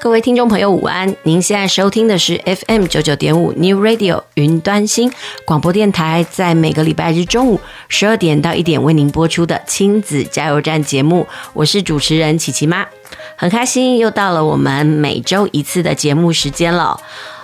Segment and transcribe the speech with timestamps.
[0.00, 1.16] 各位听众朋友，午安！
[1.24, 5.12] 您现在收听的是 FM 九九点五 New Radio 云端星
[5.44, 12.86] 广播电台，在每个礼拜日中午十二点到一点为您播出的亲子加油站节目，我是主持人琪琪妈，
[13.34, 17.00] 很开心又到了我们每周一次的节目时间了。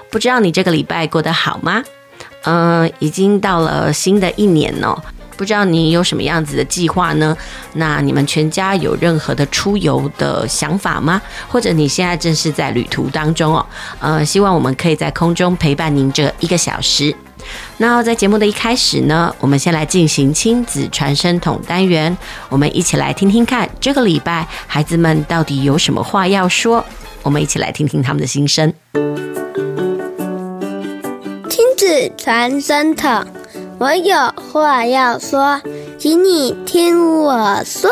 [0.09, 1.83] 不知道你这个礼拜过得好吗？
[2.45, 5.03] 嗯、已经到了新的一年哦。
[5.37, 7.37] 不知道你有什么样子的计划呢？
[7.75, 11.21] 那你们全家有任何的出游的想法吗？
[11.49, 13.67] 或者你现在正是在旅途当中哦？
[13.99, 17.15] 呃，希望我们可以在空中陪伴您这一个小时。
[17.77, 22.17] 那在节目的一开始呢，我们先来进行亲子传声筒单元，
[22.49, 26.85] 我们一起来听听看这个礼拜孩子们到底有什么话要说。
[27.23, 28.73] 我们一起来听听他们的心声。
[31.51, 33.25] 亲子传声筒。
[33.81, 34.17] 我有
[34.53, 35.61] 话要说，
[35.99, 37.91] 请你听我说。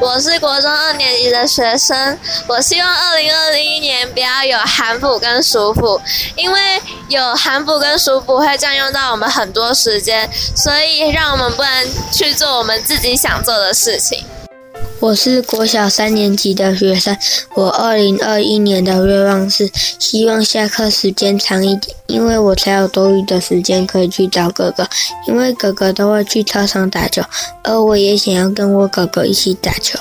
[0.00, 6.00] 我是国中二年级的学生，我希望二零二一年不要有寒补跟暑补，
[6.36, 6.60] 因为
[7.08, 14.24] 有寒补跟暑补会占用到我们很多时间，所以让我们不能去做我们自己想做的事情。
[15.00, 17.16] 我是国小三年级的学生，
[17.54, 24.88] 我二零二一年的愿望是希望下课时间长一点，因为我才有多余的时间可以去找哥哥，
[25.28, 27.22] 因为哥哥都会去操场打球，
[27.62, 29.96] 而我也想要跟我哥哥一起打球。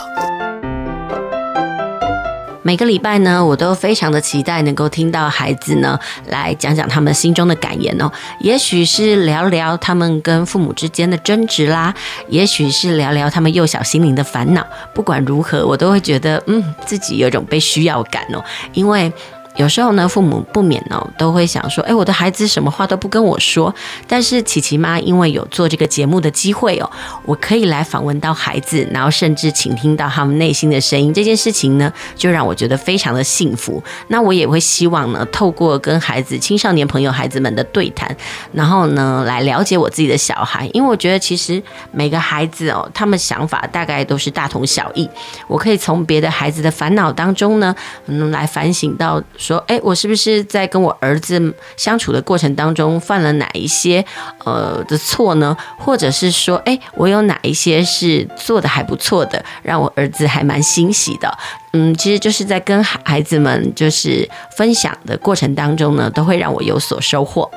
[2.67, 8.11] 每个礼拜呢，我都非常的期待能够听到孩子呢来讲讲他们心中的感言哦。
[8.41, 11.95] 也许是聊聊他们跟父母之间的争执啦，
[12.27, 14.67] 也许是聊聊他们幼小心灵的烦恼。
[14.93, 19.09] 不管如何，我都会觉得嗯，自己有种被需要感哦，因为。
[19.57, 23.73] 有时候呢，父母不免呢都会想说，哎，我的孩子什么话都不跟我说。
[24.07, 26.89] 但是琪琪妈因为有做这个节目的机会哦，
[27.25, 31.11] 我可以来访问到孩子，然后甚至倾听到他们内心的声音。
[31.11, 33.83] 这件事情呢，就让我觉得非常的幸福。
[34.09, 38.15] 那我也会希望呢，透过跟孩子、青少年朋友、孩子们的对谈，
[38.53, 40.69] 然后呢，来了解我自己的小孩。
[40.71, 45.09] 因为我觉得其实每个孩子哦，他们想法大概都是大同小异。
[45.47, 47.75] 我可以从别的孩子的烦恼当中呢，
[48.05, 49.19] 嗯，来反省到。
[49.47, 54.03] 说，哎，我是不是在跟我儿子相处的过程当中犯了哪一些
[54.43, 55.55] 呃的错呢？
[55.79, 61.37] 或者是说，哎，我有哪一些是做的还不错的，让我儿子还蛮欣喜的？
[61.71, 67.49] 嗯，其实就是在跟孩子们就是分享的过程当中呢，都会让我有所收获。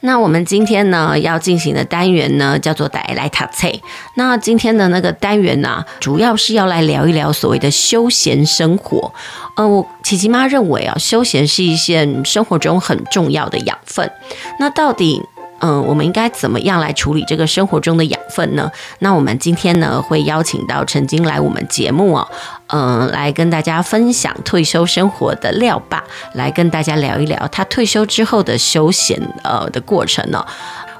[0.00, 3.72] 那我们今天呢要进行的单元呢叫做“带来塔菜”。
[4.14, 9.12] 那今天的那个单元呢，主要是要来聊一聊所谓的休闲生活。
[9.56, 14.10] 呃，我琪琪妈认为啊，休闲是一件生活中很重要的养分。
[14.58, 15.22] 那到底？
[15.60, 18.70] 嗯，我们应该怎么样来处理这个生活中的养分呢？
[18.98, 22.28] 那我们今天呢会邀请到曾经来我们节目哦，
[22.68, 30.44] 嗯，来跟大家分享退休生活的廖爸，来跟大家聊一聊他退休之后的休闲呃的过程呢。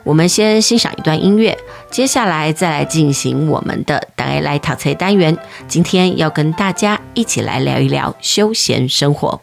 [0.04, 1.58] 我们先欣赏一段音乐，
[1.90, 5.36] 接下来再来进行我们的带来读册单元。
[5.66, 9.40] 今天要跟大家一起来聊一聊休闲生活。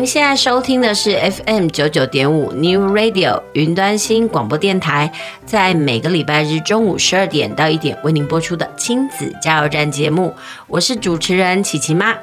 [0.00, 5.12] 您现在收听的是 FM 九九点五 New Radio 云端新广播电台，
[5.44, 10.34] 在每个礼拜日中午十二点到一点为您播出的亲子加油站节目，
[10.68, 12.16] 我是主持人琪琪妈。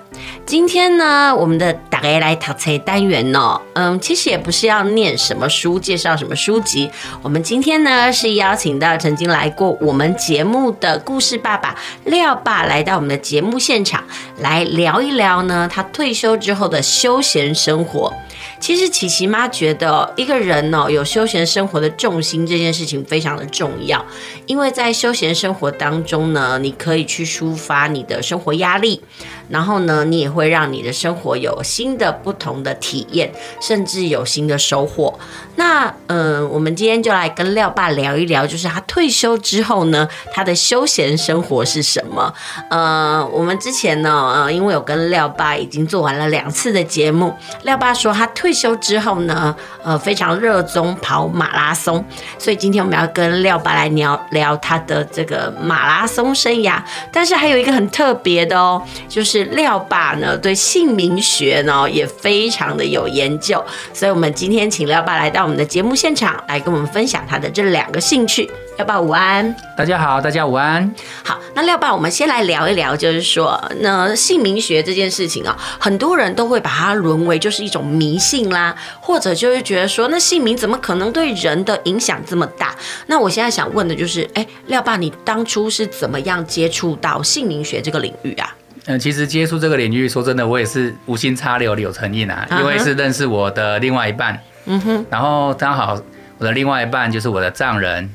[0.44, 6.90] 今天呢，我们的大家来读册单元哦，嗯，其实也不是要念什么书，介绍什么书籍，
[7.24, 14.04] 我们今天呢是邀请到曾经来过我们节目的故事爸爸廖爸来到我们的节目现场，
[14.38, 18.14] 来聊一聊呢他退休之后的休闲生活。
[18.60, 24.04] 其实琪琪妈觉得一个人呢有休闲生活的重心这件事情非常的重要，
[24.46, 29.02] 因为在休闲生活当中呢，你可以去抒发你的生活压力。
[29.50, 35.18] 然后呢，你也会让你的生活有新新的、不同的体验，甚至有新的收获。
[35.56, 42.34] 那，嗯、我们今天就来跟廖爸聊一聊，就是他退休之后呢，他的休闲生活是什么？
[42.70, 52.04] 呃，我们之前呢，呃，因为有跟廖爸已经做完了两次的节目，廖爸说他退休之后呢，呃，非常热衷跑马拉松，
[52.38, 56.82] 所以今天我们要跟廖爸来聊聊他的这个马拉松生涯。
[57.14, 59.38] 但是还有一个很特别的哦，就是。
[59.48, 63.62] 廖爸呢，对姓名学呢也非常的有研究，
[63.94, 68.50] 所以我们今天请廖爸来到我们的节目现场，来跟我们分享他的这两个兴趣。
[68.78, 70.94] 廖爸午安，大家好，大家午安。
[71.24, 82.76] 好，那廖爸，我们先来聊一聊，就是说，那姓名学这件事情啊，很多人都会把它沦为就是一种迷信啦，或者就是觉得说，那姓名怎么可能对人的影响这么大？
[83.08, 88.56] 那我现在想问的就是，哎、欸，廖爸，你当初是怎么样接触到姓名学这个领域啊？
[88.88, 96.00] 嗯，其实接触这个领域，说真的，我也是无心插柳柳成荫啊，因为是认识我的另外一半，嗯哼，然后刚好
[96.38, 98.10] 我的另外一半就是我的丈人，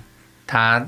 [0.47, 0.87] 他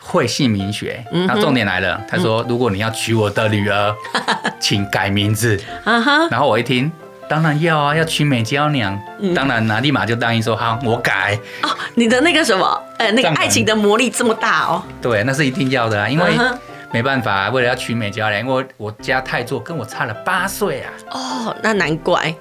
[0.00, 3.94] 会姓名学，那重点来了，他说如果你要娶我的女儿，
[4.58, 6.90] 请改名字，啊哈然后我一听，
[7.28, 9.00] 当然要啊，要娶美娇娘，
[9.32, 11.38] 当然呢，立马就答应说好，我改。
[11.62, 14.82] 哦，你的那个什么，呃，那个爱情的魔力这么大哦？
[15.00, 16.36] 对，那是一定要的啊，因为。
[16.94, 20.92] 没办法，为了要娶美娇娘，因为我家太座跟我差了八岁啊。
[21.10, 22.32] 哦，那难怪。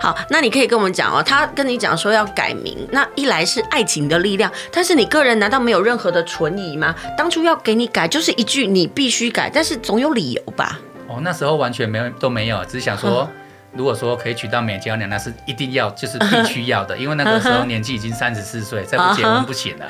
[0.00, 6.94] 好，那你可以跟我们讲哦，他跟你讲说要改名，那一来是爱情的力量，但是你个人难道没有任何的存疑吗？
[7.14, 10.80] 当初要给你改，就是一句你必须改，但是总有理由吧？
[11.06, 13.28] 哦，那时候完全没有都没有，只是想说
[13.72, 19.86] 如果说可以娶到美娇娘，那是一定要，就是必须要的， 因为那个时候年纪已经三十四岁，再不结婚不行了。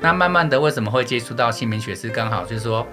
[0.00, 1.94] 那慢慢的，为什么会接触到姓名学？
[1.94, 2.86] 是刚好就是说，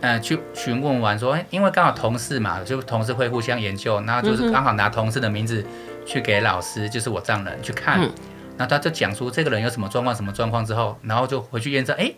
[0.00, 5.64] 呃，去询问完说，因为刚好同事嘛，就同事会互相研究，然后就是刚好拿同事的名字
[6.06, 8.10] 去给老师，就是我丈人去看，
[8.56, 12.10] 那他就讲出这个人有什么状况，什么状况之后，然后就回去验证，哎，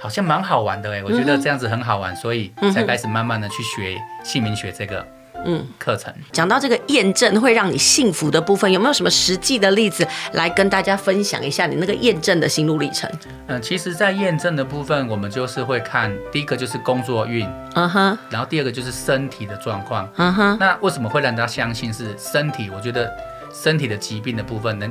[0.00, 5.06] 好像蛮好玩的哎，我觉得这样子很好玩，所以才开始慢慢的去学姓名学这个。
[5.44, 13.10] 嗯，课程讲到这个验证会让你幸福的部分，有没有什么实际的例子来跟大家分享一下你那个验证的心路历程？
[13.46, 20.56] 嗯，其实，在验证的部分，我们就是会看第一个就是工作运，嗯哼，然后第二个就是身体的状况，嗯哼。
[20.58, 22.70] 那为什么会让大家相信是身体？
[22.74, 23.10] 我觉得
[23.52, 24.90] 身体的疾病的部分，能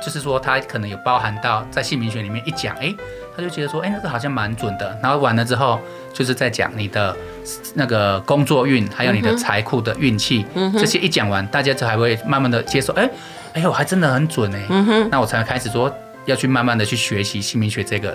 [0.00, 2.94] 就是说它可能有包含到在姓名学里面一讲，哎，
[3.38, 4.98] 他就觉得说，哎，那个好像蛮准的。
[5.00, 5.80] 然后完了之后，
[6.12, 7.16] 就是在讲你的。
[7.72, 12.92] 那个工作运，还有你的财库的运气，嗯、这些一讲完，大家就还会慢慢的接受。
[12.92, 13.08] 哎，
[13.54, 15.06] 哎呦，还真的很准哎。
[15.10, 15.90] 那我才开始说
[16.26, 18.14] 要去慢慢的去学习姓名学这个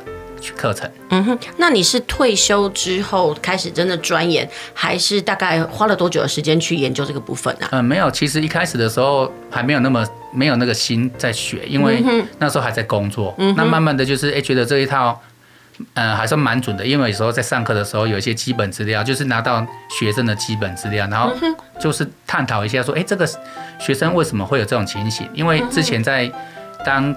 [0.51, 0.89] 课程。
[1.09, 7.69] 嗯哼，那你是退休之后开始真的钻研，还是大概花了多久的时间去研究这个部分呢、啊？
[7.73, 12.03] 嗯，没有，其实一开始的时候还没有那么没有那个心在学，因为
[12.39, 13.33] 那时候还在工作。
[13.37, 15.19] 嗯，那慢慢的就是哎，觉得这一套。
[15.95, 21.33] 嗯，还算蛮准的，因为有时候在上课的时候有一些基本资料，就是拿到学生的基本资料，然后
[21.79, 23.27] 就是探讨一下说，哎，这个
[23.79, 25.27] 学生为什么会有这种情形？
[25.33, 26.31] 因为之前在
[26.85, 27.13] 当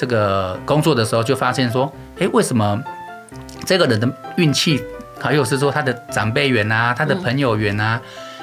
[0.00, 2.82] 这个工作的时候就发现说，哎，为什么
[3.66, 4.82] 这个人的运气，
[5.20, 8.00] 还有是说他的长辈缘啊，他的朋友缘啊。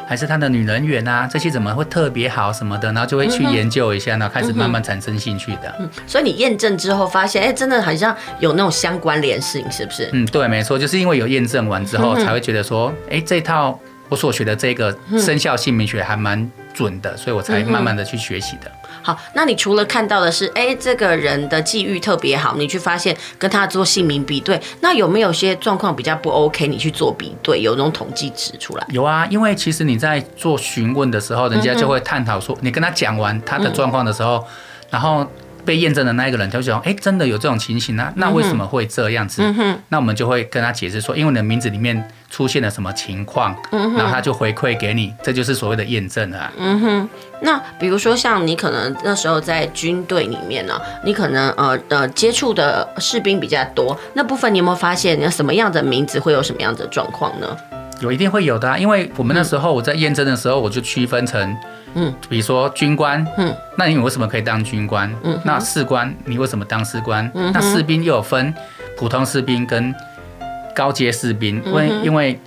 [0.10, 5.76] 还是他的女人缘啊，这些怎么会特别好什么的，然后就会去研究一下，然后开始慢慢产生兴趣的。
[5.82, 10.10] 嗯，所以你验证之后发现，哎，真的好像有那种相关联性，是不是？
[10.14, 18.72] 嗯，对，没错，就是因为有验证完之后，才会觉得说，哎，这套我所学的这个生肖姓名学还蛮准的，所以我才慢慢的去学习的。
[19.08, 26.68] 好，那你除了看到的是，哎，这个人的际遇特别好，你去发现跟他做姓名比对，那有没有些状况比较不 OK？
[26.68, 28.86] 你去做比对，有那种统计值出来？
[28.90, 34.46] 有啊，因为其实你在做询问的时候，人家就会探讨说，你跟他讲完他的状况的时候，嗯、
[34.90, 35.26] 然后。
[35.66, 38.10] 被验证的那一个人，他就想：“哎，真的有这种情形啊？
[38.16, 39.44] 那为什么会这样子？”
[39.90, 47.10] 那我们就会跟他解释说：“因为你的名字里面出现了什么情况，嗯、然后他就回馈给你，这就是所谓的验证啊。”嗯哼。
[47.40, 57.56] 那比如说像你可能那时候在军队里面呢，你可能呃呃接触的士兵比较多，那部分你有没有发现，你什么样的名字会有什么样的状况呢？
[58.02, 61.56] 有，一定会有的啊，因为我们那时候我在验证的时候，我就区分成。
[61.94, 65.12] 嗯，比如说军官，嗯，那你为什么可以当军官？
[65.24, 67.32] 嗯，那士官，你为什么当士官？
[67.34, 68.54] 嗯，那士兵又有分
[68.98, 69.94] 普通士兵跟
[70.78, 72.40] 高阶士兵，因为、嗯、因为，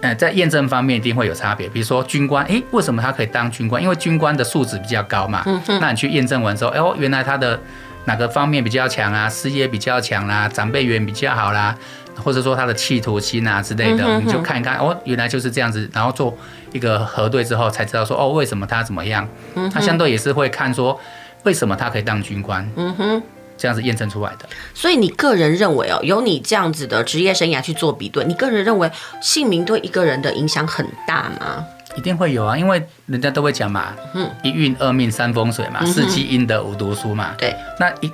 [0.00, 1.68] 呃，在验证方面一定会有差别。
[1.68, 3.82] 比如说军官，诶，为什么他可以当军官？
[3.82, 5.42] 因为军官的素质比较高嘛。
[5.80, 7.58] 那你去验证完之后，哦，原来他的
[8.04, 9.28] 哪个方面比较强啊？
[9.28, 11.76] 事业比较强啦，长辈缘比较好啦。
[12.22, 16.36] 或者说他的企图心啊之类的，你就看一看哦，原来就是这样子，然后做
[16.72, 19.26] 一个核对之后，才知道说哦，为什么他怎么样？
[19.54, 21.00] 嗯、他相对也是会看说，
[21.44, 22.70] 为什么他可以当军官？
[22.76, 23.22] 嗯哼，
[23.62, 24.48] 这样子验证出来的。
[24.74, 28.90] 所以你个人认为哦，有你这样子的职业生涯去做比对，你个人认为
[29.20, 31.64] 姓名对一个人的影响很大吗？
[31.96, 37.34] 一定会有啊，因为人家都会讲嘛，嗯，一运二命三风水嘛，嗯、四积阴德五读书嘛。
[37.38, 38.10] 对，那一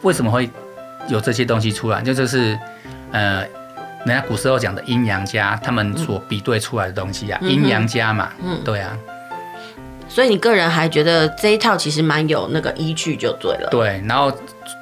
[0.00, 0.48] 为什么会
[1.08, 2.00] 有这些东西出来？
[2.00, 2.58] 就就是。
[3.10, 3.40] 呃，
[4.04, 8.94] 人家古时候讲的阴阳家，他们所比对出来的东西啊，阴阳、嗯、家嘛，嗯，对啊。
[10.10, 13.68] 所以你个人还觉得这一套其实蛮有那个依据就对了。
[13.70, 14.30] 对，然后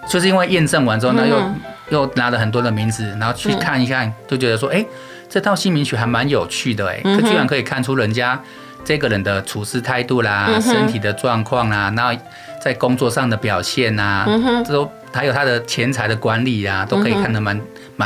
[0.09, 4.87] 就是因为验证完之后，那又、嗯、又拿了很多的名字，然后去看一看，就觉得说，哎、欸，
[5.28, 8.40] 这套姓名学还蛮有趣的、欸，哎、嗯，居然可以看出人家
[8.85, 12.19] 这个人的处事态度啦，嗯、身体的状况啦，然后
[12.61, 17.61] 在工作上的表现啊，嗯哼，都还有他的钱财的管理啊，都可以看得蛮。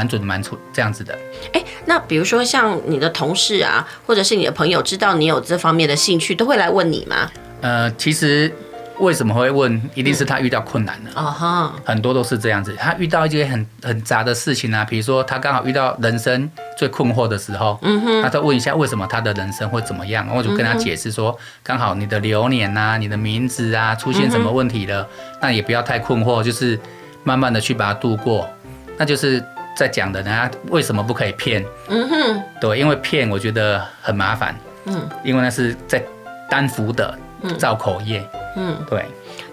[0.09, 1.19] 准，蛮出这样子的。
[1.53, 7.29] 哎，那比如说像你的同事啊，或者是你的朋友，知道你有这方面的兴趣，都会来问你吗？
[7.61, 8.55] 呃，其实
[9.00, 11.11] 为什么会问，一定是他遇到困难了。
[11.14, 12.75] 啊哈、嗯，很多都是这样子。
[12.78, 26.78] 他遇到一些很很杂的事情啊，比如说他刚好遇到人生最困惑的时候，嗯哼，他再问一下为什么他的人生会怎么样，然后我就跟他解释说，刚好你的流年啊，你的名字啊出现什么问题了，嗯、那也不要太困惑，就是
[27.25, 28.49] 慢慢的去把它度过，
[28.97, 29.42] 那就是。
[29.76, 31.64] 在讲的，人家为什么不可以骗？
[31.88, 34.54] 嗯哼，对，因为骗我觉得很麻烦。
[34.85, 36.02] 嗯，因为那是在
[36.50, 37.14] 担福德，
[37.59, 38.23] 造口业。
[38.56, 39.04] 嗯，对。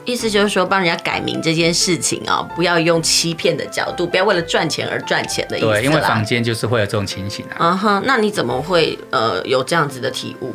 [0.05, 5.67] 意思就是说，帮人家改名这件事情啊、哦，不要用欺骗的角度，不要为了赚钱而赚钱的意思。
[5.67, 7.57] 对，因为坊间就是会有这种情形啊。
[7.59, 10.53] 嗯哼，那你怎么会呃有这样子的体悟？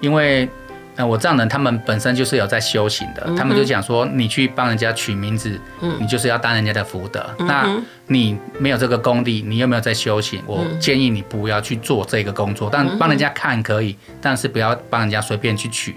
[0.00, 0.48] 因为
[0.96, 7.28] 呃，我丈人他们本身就是有在修行的，嗯、他们就讲说，你去帮人家取名字，嗯、你就是要当人家的福德。
[7.40, 7.68] 嗯、那
[8.06, 10.40] 你没有这个功力，你又没有在修行？
[10.46, 15.96] 我建议你不要去做这个工作，但帮人家看可以，但是不要帮人家随便去取。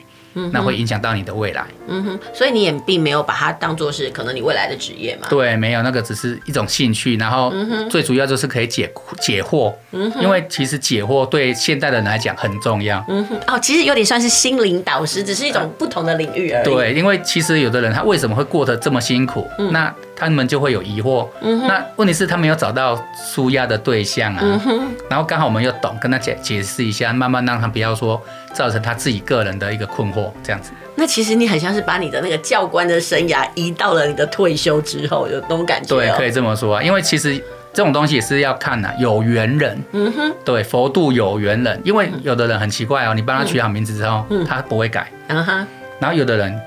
[0.52, 1.66] 那会影响到你的未来。
[1.88, 5.28] 嗯哼，所以你也并没有把它当做是可能你未来的职业嘛？
[5.30, 7.54] 对，没有，那个只是一种兴趣，然后
[7.90, 8.92] 最主要就是可以解
[9.22, 9.74] 解惑。
[9.92, 13.04] 嗯哼，因为其实解惑对现代人来讲很重要。
[13.08, 16.66] 嗯哼，哦，其实有点算是心灵导师，只是一种不同的领域而已。
[16.66, 19.48] 对，因为其实有的人他为什么会过得这么辛苦？
[19.60, 21.28] 嗯、那他们就会有疑惑。
[21.42, 24.40] 嗯，那问题是他没有找到舒压的对象啊。
[24.42, 28.22] 嗯，然后刚好我们又懂，跟他解解释一下，慢慢让他不要说
[28.54, 30.32] 造成他自己个人的一个困惑。
[30.44, 35.96] 这样子，那其实你很像是把你的那个教官的生涯移到了你的退休之后，有那种感觉。
[35.96, 37.36] 对，可以这么说啊，因为其实
[37.72, 39.78] 这种东西也是要看呐、啊，有缘人。
[39.92, 45.12] 嗯哼，对，佛度有缘人，因为有的人很奇怪哦，你帮他取好名字之后，嗯、他不会改。
[45.28, 45.68] 嗯哼，
[46.00, 46.60] 然后有的人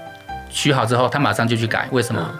[0.48, 2.20] 取好之后，他马上就去改，为什么？
[2.32, 2.38] 嗯、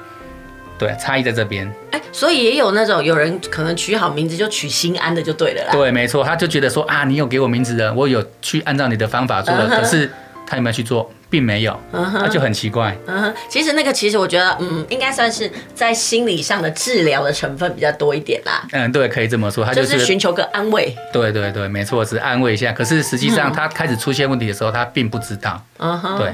[0.81, 1.65] 对，差异在这边。
[1.93, 5.73] 哎、欸，所以也有那种有人可能取好名字就取心安的就对了啦。
[5.73, 10.11] 对，没错，他就觉得说啊，你有给我名字的，我有去按照你的方法做了，嗯、可是。
[10.47, 12.97] 他有没有去做，并没有，那就很奇怪。
[13.07, 18.67] 嗯哼，其实那个其实我觉得，嗯，应该算是在心理上的治疗的成分比较多一点啦。
[18.73, 20.93] 嗯，对，可以这么说，他就是寻求个安慰。
[21.13, 22.73] 对对对，没错，是安慰一下。
[22.73, 25.65] 可是实际上他开始出现问题的时候，他并不知道。
[25.79, 26.33] 嗯哼，对。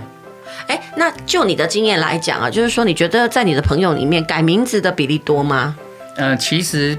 [0.67, 5.77] 哎，那就你的经验来讲啊，就是说，你觉得在你的朋友里面改名字的比例多吗？
[6.17, 6.99] 嗯，其实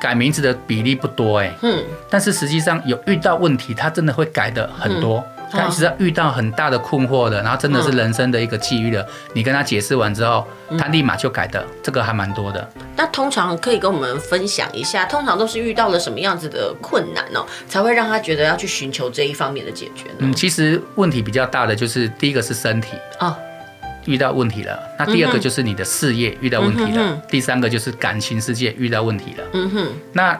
[0.00, 1.52] 改名字的比例不多，哎。
[1.62, 1.82] 嗯。
[2.08, 5.24] 但是实际上有遇到问题，他真的会改的很多。
[5.50, 9.06] 他其实遇到很大的困惑的，然后真的是人生的一个际遇了。
[9.32, 10.46] 你跟他解释完之后，
[10.78, 12.68] 他立马就改的，这个还蛮多的。
[12.96, 20.16] 那通常可以跟我们分享一下，通常都是遇到了什么样子的困难哦，才会让他觉得要去寻求这一方面的解决呢？
[20.18, 23.34] 嗯，其实问题比较大的就是第一个是身体哦，
[24.04, 24.78] 遇到问题了。
[24.98, 27.22] 那第二个就是你的事业遇到问题了。
[27.30, 29.44] 第三个就是感情世界遇到问题了。
[29.52, 29.88] 嗯哼。
[30.12, 30.38] 那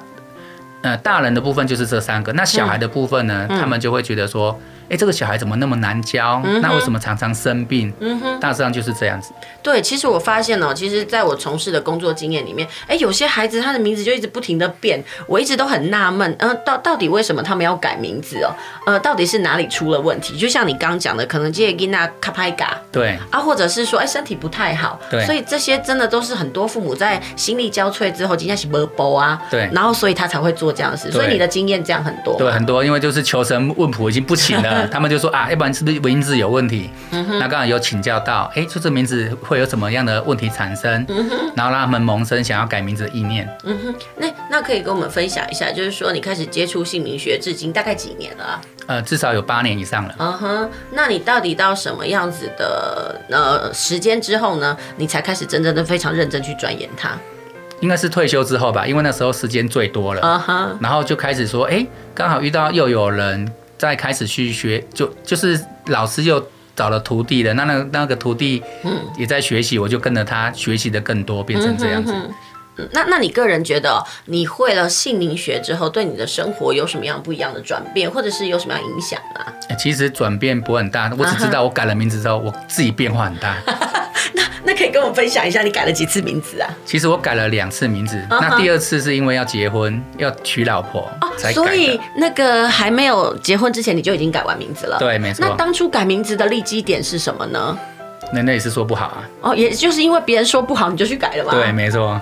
[0.83, 2.33] 呃，大人的部分就是这三个。
[2.35, 4.59] 那小孩的部分呢，他们就会觉得说。
[4.89, 6.41] 哎，这个小孩怎么那么难教？
[6.45, 7.93] 嗯、那为什么常常生病？
[8.01, 9.33] 嗯哼，大致上就是这样子。
[9.63, 18.55] 对，其实我发现哦，其实在我从事的工作经验里面，哎，有些孩子他的名字就一直不停的变，我一直都很纳闷，嗯、呃，到到底为什么他们要改名字哦？
[18.87, 20.39] 呃，到底是哪里出了问题？
[20.39, 31.11] 就像你刚刚讲的，可能这个囡仔卡拍嘎，对啊，或者是说哎身体不太好，对，所以这些真的都是很多父母在心力交瘁之后，今天是没包啊，对，然后所以他才会做这样的事。
[31.11, 35.47] 所以你的经验这样很多，对，很多，因为就是求神问卜已经不行了，他们就说啊。
[35.49, 36.91] 要不然是不是名字有问题？
[37.11, 41.03] 嗯、那刚好有请教到，哎，说这名字会有什么样的问题产生？
[41.09, 43.49] 嗯、然后让他们萌生想要改名字的意念。
[43.65, 48.61] 嗯哼，那那可以跟我们分享一下，就是说你开始接触姓名学至今大概几年了啊？
[48.89, 50.15] 呃，至少有八年以上了。
[50.19, 54.77] 嗯哼，那你到底到什么样子的呃时间之后呢？
[54.97, 57.13] 你才开始真正的非常认真去钻研它？
[57.81, 60.21] 应该是退休之后吧，因为那时候时间最多了。
[60.23, 63.51] 嗯哼，然后就开始说，哎，刚好遇到又有人。
[63.79, 68.63] 再开始去学，就就是老师又找了徒弟了，那那那个徒弟
[69.17, 72.13] 也在学习，我就跟着他学习的更多，变成这样子。
[72.13, 72.31] 嗯
[72.79, 79.53] 嗯、那那你个人觉得，你会了姓名学之后，对你的生活有什么样不一样的转变，或者是有什么样影响啊？
[79.79, 83.57] 其实转变不会很大，我只知道我改了名字之后，我自己变化很大。
[84.33, 86.69] 那那可以跟我分享一下，你改了几次名字啊？
[86.85, 88.41] 其实我改了两次名字，uh huh.
[88.41, 91.55] 那第二次是因为要结婚，要娶老婆才改的。
[91.55, 94.99] 所以那个还没有结婚之前，你就已经改完名字了？
[94.99, 95.47] 对，没错。
[95.47, 97.79] 那当初改名字的立基点是什么呢？
[98.33, 99.23] 那那也是说不好啊。
[99.41, 101.53] 哦，也就是因为别人说不好，你就去改了吧？
[101.53, 102.21] 对，没错。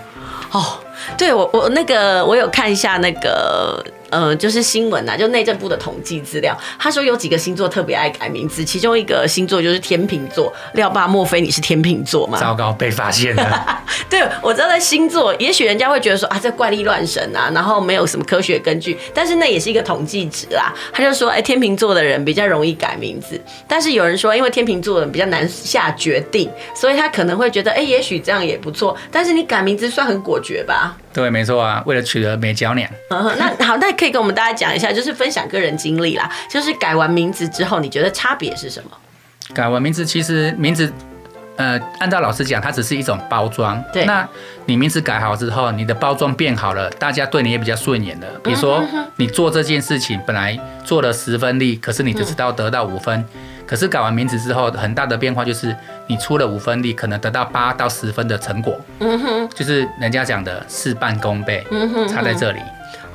[0.52, 0.78] 哦，
[1.18, 3.84] 对我我那个我有看一下那个。
[4.10, 10.52] 呃，就是新闻呐，就内政部的统计资料，他说有几个星座特别爱改名字，其中一个星座就是天秤座。
[10.74, 12.38] 廖爸，莫非你是天秤座吗？
[12.38, 13.82] 糟糕，被发现了。
[14.08, 20.72] 对，我知道在星座，也许人家会觉得说啊，这怪力乱神啊，然后没有什么科学根据，但是那也是一个统计值啦。
[20.92, 28.96] 他就说，哎，天秤座的人比较容易改名字，但是有人说，因为天秤座的人比较难下决定，所以他可能会觉得，哎，也许这样也不错。
[29.10, 30.96] 但是你改名字算很果决吧？
[31.16, 32.86] 对，没错啊，为了取得美娇娘。
[33.08, 36.30] 嗯，那好，那可以跟我们大家讲一下，就是分享个人经历啦。
[36.46, 38.90] 就是改完名字之后，你觉得差别是什么？
[39.54, 40.92] 改完名字，其实名字，
[41.56, 43.82] 呃，按照老师讲，它只是一种包装。
[43.92, 44.04] 对。
[44.04, 44.26] 那
[44.66, 48.26] 你名字改好之后，你的包装变好了，大家对你也比较顺眼了。
[48.42, 48.82] 比如说，
[49.16, 53.18] 你做这件事情本来做了十分力，可是你只知道得到五分。
[53.34, 55.74] 嗯可是改完名字之后，很大的变化就是
[56.06, 58.80] 你出了五分力，可能得到八到十分的成果。
[59.00, 61.66] 嗯哼，就是人家讲的事半功倍。
[61.72, 62.60] 嗯哼，差在这里。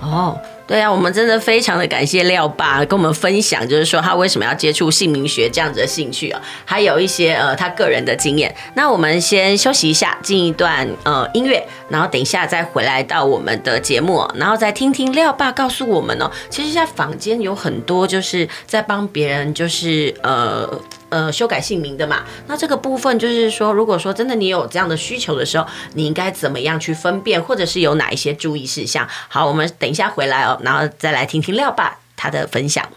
[0.01, 0.37] 哦。
[0.71, 8.55] 对啊，我们真的非常的感谢廖爸跟我们分享，就是说他为什么要接触姓名学这样子的兴趣啊，还有一些呃他个人的经验。
[8.73, 20.79] 那我们先休息一下，进一段呃音乐，然后等一下再回来到我们的节目，然后再听听廖爸告诉我们哦，其实，在坊间有很多就是在帮别人就是呃。
[21.11, 29.05] 呃，修改姓名的嘛，那这个部分就是说，如果说真的你有这样的需求的时候，你应该怎么样去分辨，或者是有哪一些注意事项？
[29.27, 32.87] 好，我们等一下回来哦，然后再来听听廖爸他的分享。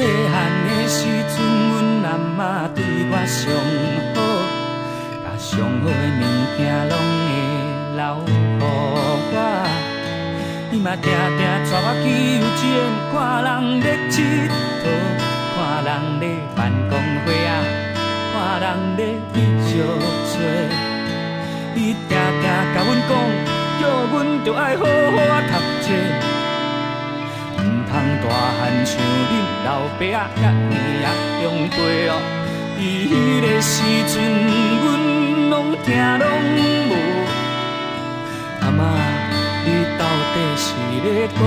[0.00, 0.34] 细汉
[0.64, 1.36] 的时阵，
[1.68, 2.40] 阮阿嬷
[2.74, 2.80] 对
[3.12, 3.52] 我上
[4.16, 4.18] 好，
[5.20, 6.24] 甲上好的物
[6.56, 6.58] 件
[6.88, 6.96] 拢
[7.28, 7.28] 会
[8.00, 8.64] 留予我。
[10.72, 11.04] 伊嘛定
[11.36, 12.08] 定带我去
[12.40, 12.72] 游园，
[13.12, 14.16] 看人咧佚
[14.80, 14.88] 佗，
[15.52, 15.88] 看人
[16.20, 16.24] 咧
[16.56, 17.60] 办公会啊，
[18.32, 19.00] 看人咧
[19.34, 19.36] 去
[19.68, 19.70] 相
[20.30, 20.32] 撮。
[21.76, 23.12] 伊定定甲阮讲，
[23.78, 23.82] 叫
[24.12, 25.52] 阮着爱好好啊读
[25.84, 26.39] 书。
[28.00, 28.24] 通大
[28.56, 29.32] 汉像恁
[29.66, 31.76] 老爸仔遐尔啊长辈
[32.08, 32.10] 哦，
[32.78, 33.74] 伊迄个时
[34.08, 34.12] 阵，
[34.80, 34.86] 阮
[35.50, 35.86] 拢听
[36.18, 36.24] 拢
[36.88, 36.92] 无。
[38.62, 38.80] 阿嬷，
[39.66, 40.64] 你到底是
[41.04, 41.38] 咧讲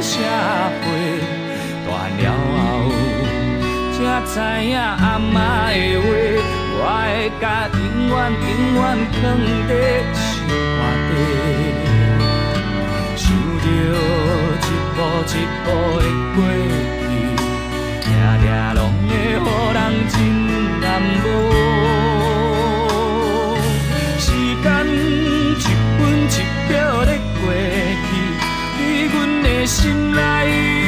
[0.00, 0.14] 啥
[0.80, 0.86] 话？
[1.84, 2.94] 大了后，
[3.92, 3.98] 才
[4.30, 5.34] 知影阿嬷
[5.74, 6.06] 的话，
[6.78, 8.14] 我会甲永远
[8.46, 8.78] 永远
[9.10, 9.20] 藏
[9.66, 9.70] 在
[10.14, 10.22] 心
[10.78, 11.12] 肝底，
[13.16, 13.26] 想
[13.58, 13.66] 着。
[14.96, 15.68] 一步一步
[16.00, 16.04] 的
[16.34, 16.38] 过
[17.02, 17.12] 去，
[18.02, 18.08] 常
[18.40, 19.36] 常拢会予
[19.74, 19.78] 人
[20.08, 20.14] 真
[20.80, 20.84] 难
[21.22, 21.24] 过。
[24.18, 24.24] 时
[24.62, 24.66] 间
[25.52, 25.64] 一
[25.98, 26.00] 分
[26.32, 26.34] 一
[26.72, 27.44] 秒的过
[28.06, 28.10] 去，
[28.78, 28.80] 在
[29.12, 29.74] 阮的心
[30.12, 30.85] 内。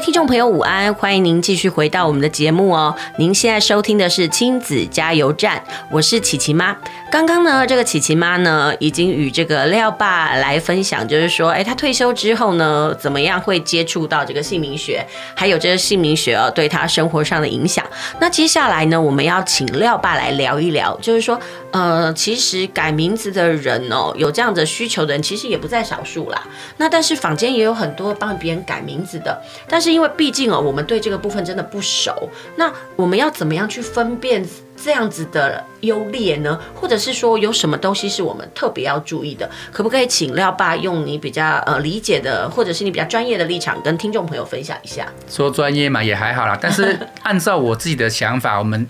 [0.00, 0.92] 听众朋友，午安！
[0.94, 2.94] 欢迎您继续回到我们的节目哦。
[3.18, 6.74] 您现在收听的是亲子加油站，我是琪琪妈。
[7.10, 17.84] 刚刚呢，这个琪琪妈呢，已经与这个廖爸来分享，就是说，哎，他退休之后呢，怎么样会接触到这个姓名学，还有这个姓名学哦，对他生活上的影响。
[18.20, 21.38] 那接下来呢，我们要请廖爸来聊一聊，就是说，
[21.72, 26.40] 呃，其实改名字的人哦，有这样的需求的人，其实也不在少数啦。
[26.76, 29.36] 那但是坊间也有很多帮别人改名字的。
[29.68, 34.46] 但是因为毕竟哦，我们对这个部分真的不熟，那我们要怎么样去分辨
[34.82, 36.58] 这样子的优劣呢？
[36.74, 39.48] 或者是说有什么东西是我们特别要注意的？
[39.72, 45.06] 可不可以请廖爸用你比较呃理解的，或者是你比较专业的立场跟听众朋友分享一下？
[45.28, 48.86] 说专业嘛也还好啦，但是 按照我自己的想法，我们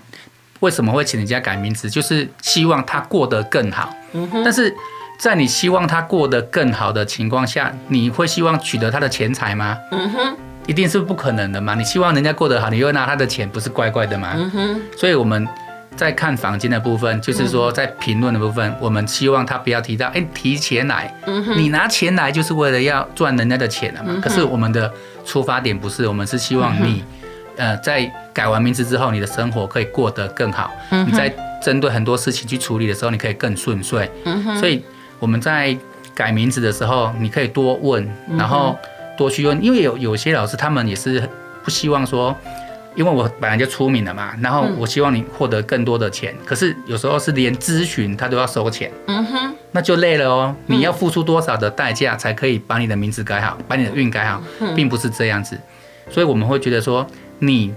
[0.60, 3.92] 为什么会请人家改名字，就是希望他过得更好。
[4.12, 4.74] 嗯哼，但是。
[5.20, 9.76] 在你希望他过得更好的情况下，你会希望取得他的钱财吗？
[9.92, 11.74] 嗯哼，一定是不可能的嘛。
[11.74, 14.32] 你希望人家过得好，你又拿他的钱，不是怪怪的吗？
[14.38, 14.80] 嗯哼。
[14.96, 15.46] 所以我们
[15.96, 21.12] 在看房间的部分，就是说在评论的部分，我们希望他不要提到，哎，提钱来。
[21.56, 24.20] 你拿钱来就是为了要赚人家的钱了嘛。
[24.22, 24.92] 可是我们的
[25.24, 27.04] 出发点不是，我们是希望你，
[27.56, 30.70] 呃，在改完名字之后，你的生活可以过得更好。
[30.90, 31.06] 嗯。
[31.06, 34.10] 你在针对很多事情去处理的时候，你可以更顺遂。
[34.58, 34.82] 所以。
[35.20, 35.76] 我们在
[36.14, 38.74] 改名字的时候，你可以多问，然后
[39.18, 41.22] 多去问，因为有有些老师他们也是
[41.62, 42.34] 不希望说，
[42.94, 50.54] 因为我本来就出名了嘛，然后我希望你获得更多的钱，可是有时候是连咨询他都要收钱，嗯哼，那就累了哦。
[50.66, 54.42] 你要付出多少的代价才可以把你的名字改好，把你的运改好，
[54.74, 55.58] 并不是这样子，
[56.10, 57.06] 所以我们会觉得说
[57.38, 57.72] 你。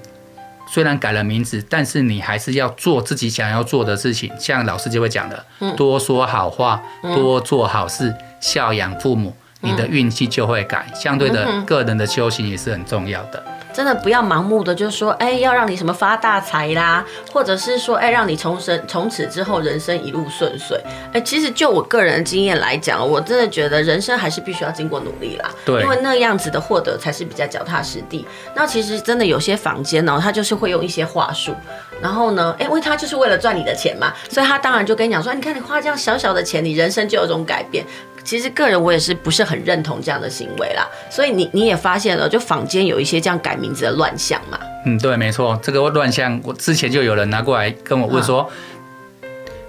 [0.65, 4.31] 虽然改了名字，但是你还是要做自己想要做的事情。
[4.39, 5.45] 像老师就会讲的，
[5.75, 10.87] 多说好话，多做好事，孝养父母，你的运气就会改。
[10.95, 13.43] 相对的，个人的修行也是很重要的。
[13.73, 20.79] 真的不要盲目的，就是说，哎，要让你什么发大财啦，或者是说，哎，让你从生从此之后人生一路顺遂。
[21.11, 25.49] 哎，其实就我个人的经验来讲，我真的觉得人生还是必须要经过努力啦。
[25.65, 28.25] 对，因为那样子的获得才是比较脚踏实地。
[28.55, 31.55] 那其实真的有些房间呢，他就是会用一些话术，
[32.01, 37.85] 然后呢，哎，因为他就是为了赚你的钱嘛，所以他当然就跟你讲说，你看你花这样小小的钱，你人生就有种改变。
[38.23, 44.59] 其实个人我也是不是很认同这样的行为啦，所以你你也发现了，就坊间有一些这样改名字的乱象嘛。
[44.85, 48.49] 嗯，对，没错，这个乱象我之前就有人拿过来跟我问说，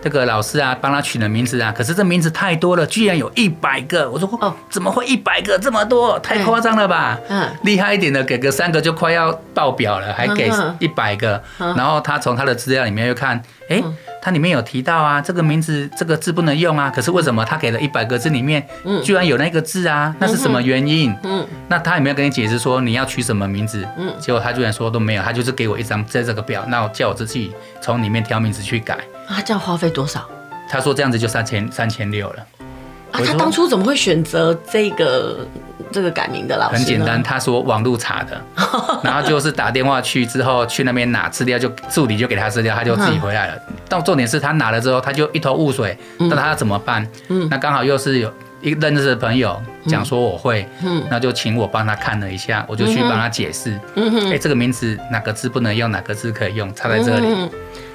[0.05, 4.11] 这个老师啊，帮他取了名字啊，可是这名字太多了，居然有一百个。
[4.11, 6.19] 我说哦，怎么会一百个这么多？
[6.19, 7.19] 太夸张了吧？
[7.31, 11.43] 嗯，厉害一点的给个三个就快要爆表了，还给一百个。
[11.59, 13.83] 然后他从他的资料里面又看，哎。
[14.25, 18.67] 它里面有提到啊，这个名字这个字不能用啊，可是为什么他给了一百个字里面，
[19.03, 20.17] 居然有那个字啊？
[20.19, 21.15] 那是什么原因？
[21.25, 23.87] 嗯，那他有没有跟你解释说你要取什么名字？
[23.99, 28.97] 嗯，结果他居然说都没有，他就是给我一张在这个表，那我叫我自己从里面挑名字去改。
[29.29, 30.29] 啊，这样花费多少？
[30.69, 32.47] 他说这样子就三千三千六了。
[33.13, 35.47] 啊，他当初怎么会选择这个？
[35.93, 38.41] 这个改名的老师很简单，他说网路查的，
[39.05, 43.55] 然后就是打电话去之后去那边拿资料，就助理就给他资料，他就自己回来了。
[43.89, 47.07] 到重点是他拿了之后，他就一头雾水，那他要怎么办？
[47.29, 57.29] 嗯，那刚好又是有一个认识的朋友讲说我会，嗯，那就请我帮他看了一下，我就去帮他解释，嗯哼，哎，这个名字哪个字不能用，哪个字可以用，差在这里。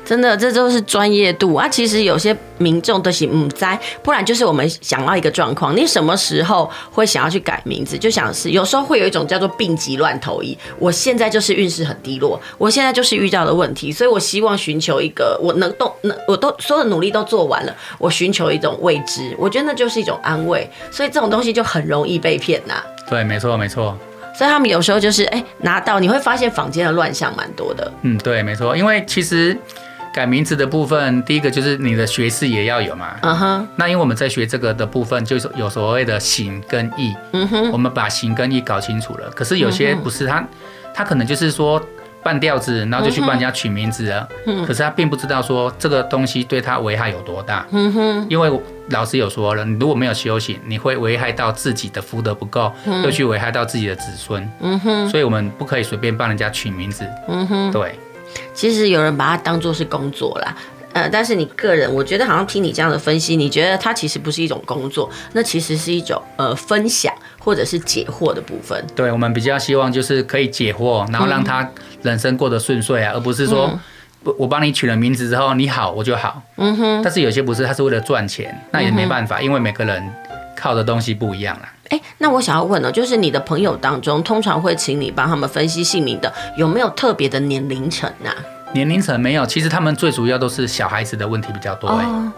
[0.09, 1.69] 真的，这都是专业度啊！
[1.69, 7.95] 其实有些民众都是唔在，不然就是我们想到一个状况：你什么时候会想要去改名字？
[7.95, 10.57] 就想是有时候会有一种叫做病急乱投医。
[10.79, 20.67] 我现在就是运势很低落，我现在就是遇到的问题，所以我希望寻求一个我能动，能我都所有的努力都做完了，我寻求一种未知，我觉得那就是一种安慰。
[20.89, 22.81] 所以这种东西就很容易被骗呐。
[23.07, 23.95] 对，没错，没错。
[24.35, 27.91] 所以他们有时候就是哎、欸、拿到，你会发现房间的乱象蛮多的。
[28.01, 29.55] 嗯，对，没错，因为其实。
[30.13, 33.15] 改名字的部分，第一个就是你的学识也要有嘛。
[33.21, 33.67] 嗯哼。
[33.75, 37.15] 那因为我们在学这个的部分，就是有所谓的形跟义。
[37.33, 37.71] 嗯哼。
[37.71, 40.43] 我们把形跟义搞清楚了，可是有些不是他，
[40.93, 41.81] 他可能就是说
[42.21, 44.27] 半吊子，然后就去帮人家取名字了。
[44.45, 44.65] 嗯。
[44.65, 47.65] 可是他并不知道说这个东西对他危害有多大。
[47.71, 48.25] 嗯哼。
[48.29, 48.51] 因为
[48.89, 52.71] 老师有说了，你如果没有修行，你会危害到自己的福德不够，
[53.03, 54.49] 又去危害到自己的子孙。
[54.59, 55.07] 嗯哼。
[55.07, 57.07] 所以我们不可以随便帮人家取名字。
[57.27, 57.71] 嗯哼。
[57.71, 57.97] 对。
[58.53, 60.55] 其实有人把它当做是工作啦，
[60.93, 68.83] 呃，但是你个人，我觉得好像听你这样的分析，你觉得它其实不是一种工作，那其实是一种呃分享或者是解惑的部分。
[68.95, 71.69] 对，我们比较希望就是可以解惑，然后让他
[72.01, 73.79] 人生过得顺遂啊，嗯、而不是说
[74.23, 76.41] 我我帮你取了名字之后你好我就好。
[76.57, 77.01] 嗯哼。
[77.03, 80.03] 但是有些不是，他是为了赚钱，那也没办法，嗯、因为每个人。
[80.61, 81.65] 靠的东西不一样了。
[81.89, 88.29] 哎，那我想要问呢，就是你的朋友当中，通常会请你帮他们分析姓名的，有没有特别的年龄层啊？
[88.73, 91.87] 年龄层没有，其实他们最主要都是小孩子的问题比较多。
[91.87, 92.31] 哎、哦，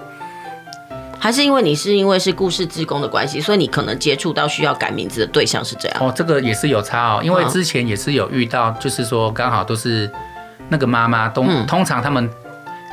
[1.19, 5.97] 还是因为你是因为是故事职工的关系，所以你可能接触到需要改名字的对象是这样？
[5.99, 10.09] 哦，这个也是有差哦，因为之前也是有遇到，就是说刚好都是
[10.69, 12.29] 那个妈妈都、嗯、通常他们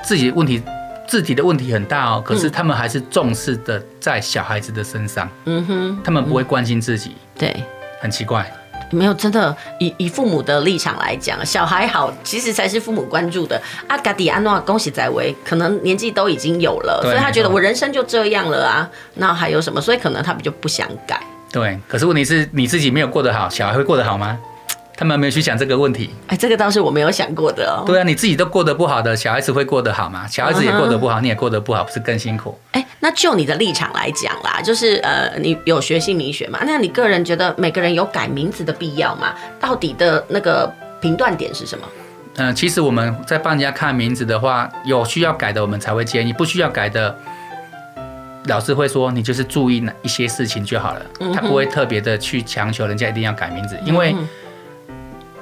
[0.03, 0.61] 自己的问题。
[1.09, 5.29] 自己的问题很大哦，可是他们还是重视的在小孩子的身上。
[5.47, 7.17] 嗯哼，他们不会关心自己。
[7.37, 7.65] 对，
[8.01, 8.49] 很奇怪。
[8.91, 13.61] 没有，真的以以父母的立场来讲，小孩好其实才是父母关注的。
[13.87, 19.81] 阿嘎迪安诺恭喜在威，可能年纪都已经有了，所以他觉得我人生就这样了啊，那还有什么？
[19.81, 21.21] 所以可能他们就不想改。
[21.53, 24.39] 对，可是问题是你自己没有过得好，小孩会过得好吗？
[24.99, 27.87] 他们没有去想这个问题，哎，这个倒是我没有想过的哦。
[27.87, 30.27] 对啊，你自己都过得不好的，小孩子会过得好吗？
[30.27, 32.59] 小孩子也过得不好，你也过得不好，不是更辛苦？
[32.73, 36.59] 哎，那就你的立场来讲啦，就是呃，你有学姓名学嘛？
[36.67, 39.33] 那你个人觉得每个人有改名字的必要吗？
[39.61, 40.69] 到底的那个
[41.01, 41.87] 评断点是什么？
[42.35, 47.17] 嗯、呃，其实我们在帮人家看名字的话，有需要改的，我们才会建议；不需要改的，
[48.47, 51.03] 老师会说你就是注意哪一些事情就好了。
[51.33, 54.13] 他不会特别的去强求人家一定要改名字，因为。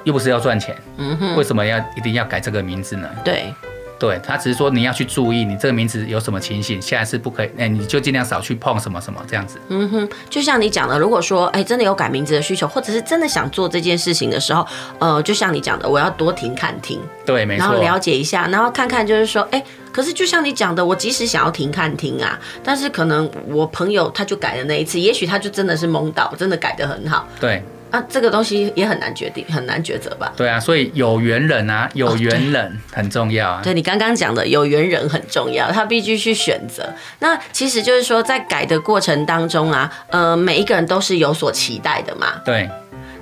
[0.07, 3.09] 又不是要赚钱，嗯哼，为什么要一定要改这个名字呢？
[3.25, 3.53] 对，
[3.99, 9.59] 对他只是说你要去注意，你这个名字有什么情形，下一次不可以，哎，你就尽量少去碰什么什么这样子。
[9.67, 14.65] 嗯哼，就像你讲的，如果说哎真的有改名字的需求，或者是真的想做这件事情的时候，
[14.99, 27.61] 呃，就像你讲的，我要多听看听，对，没错，然后了解一下，然后看看就是说，哎，可是就像你讲的，我即使想要停看听啊，但是可能我朋友他就改了那一次，也许他就真的是懵到，真的改得很好，对。
[27.89, 30.31] 啊，这个东西也很难决定，很难抉择吧？
[30.35, 33.59] 对啊，所以有缘人啊，有缘人很重要啊。
[33.59, 36.87] 哦、对，对你刚刚讲的有缘人很重要，他必须去选择。
[37.19, 42.41] 那其实就是说，在改的过程当中啊，呃，每一个人都是有所期待的嘛。
[42.43, 42.69] 对。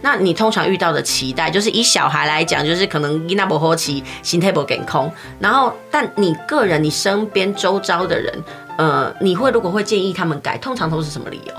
[0.02, 5.12] 那你通常遇到的期待，就是以小孩来讲，就是可能伊那不好奇，心态不健空。
[5.40, 8.32] 然后，但你个人，你身边周遭的人，
[8.78, 11.54] 呃，你会如果会建议他们改，通常都是什么理由？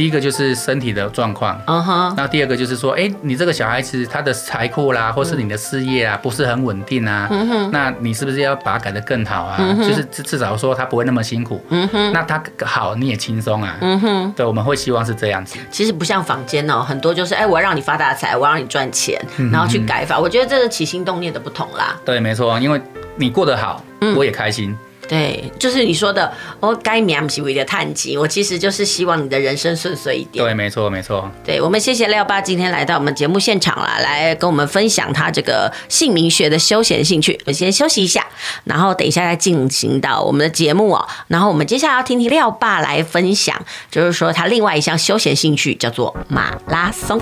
[0.00, 9.58] 第一个就是身体的状况，嗯哼，那第二个就是说，哎，你这个小孩子他的财库啦，或是你的事业啊，不是很稳定啊，嗯哼，那你是不是要把它改得更好啊？
[9.60, 15.58] 嗯，就是至至少说他不会那么辛苦，嗯哼，那他好你也轻松啊，嗯哼，对，我们会希望是这样子。
[15.70, 19.20] 其实不像坊间哦，很多就是哎，我要让你发大财，我要让你赚钱，
[19.52, 20.18] 然后去改法。
[20.18, 21.94] 我觉得这是起心动念的不同啦。
[22.06, 22.80] 对，没错，因为
[23.16, 23.84] 你过得好，
[24.16, 24.74] 我也开心。
[25.10, 30.44] 对，就是你说的，我该免是为了探吉，我其实就是希望你的人生顺遂一点。
[30.44, 31.28] 对，没错，没错。
[31.44, 37.36] 对，我们谢谢廖爸今天来到我们节目现场啦，来跟我们分享他这个姓名学的休闲兴趣。
[37.44, 38.24] 我先休息一下，
[38.62, 41.08] 然后等一下再进行到我们的节目哦。
[41.26, 47.20] 然后我们接下来要听听廖爸来分享，就是说他另外一项休闲兴趣叫做马拉松。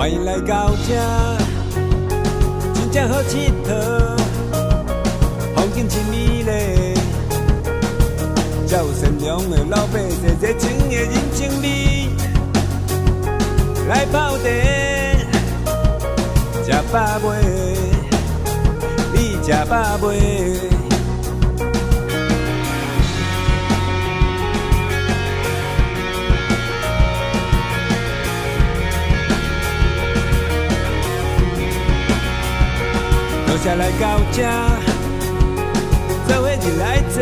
[0.00, 0.94] 欢迎来到这，
[2.72, 4.16] 真正好佚佗，
[5.54, 6.94] 风景真美丽，
[8.66, 12.08] 才有善良的老百姓，热情的人情味，
[13.90, 14.44] 来泡茶，
[16.64, 17.76] 吃饱未？
[19.12, 20.69] 你吃饱未？
[33.62, 34.42] 下来到这，
[36.26, 37.20] 做伙日来坐，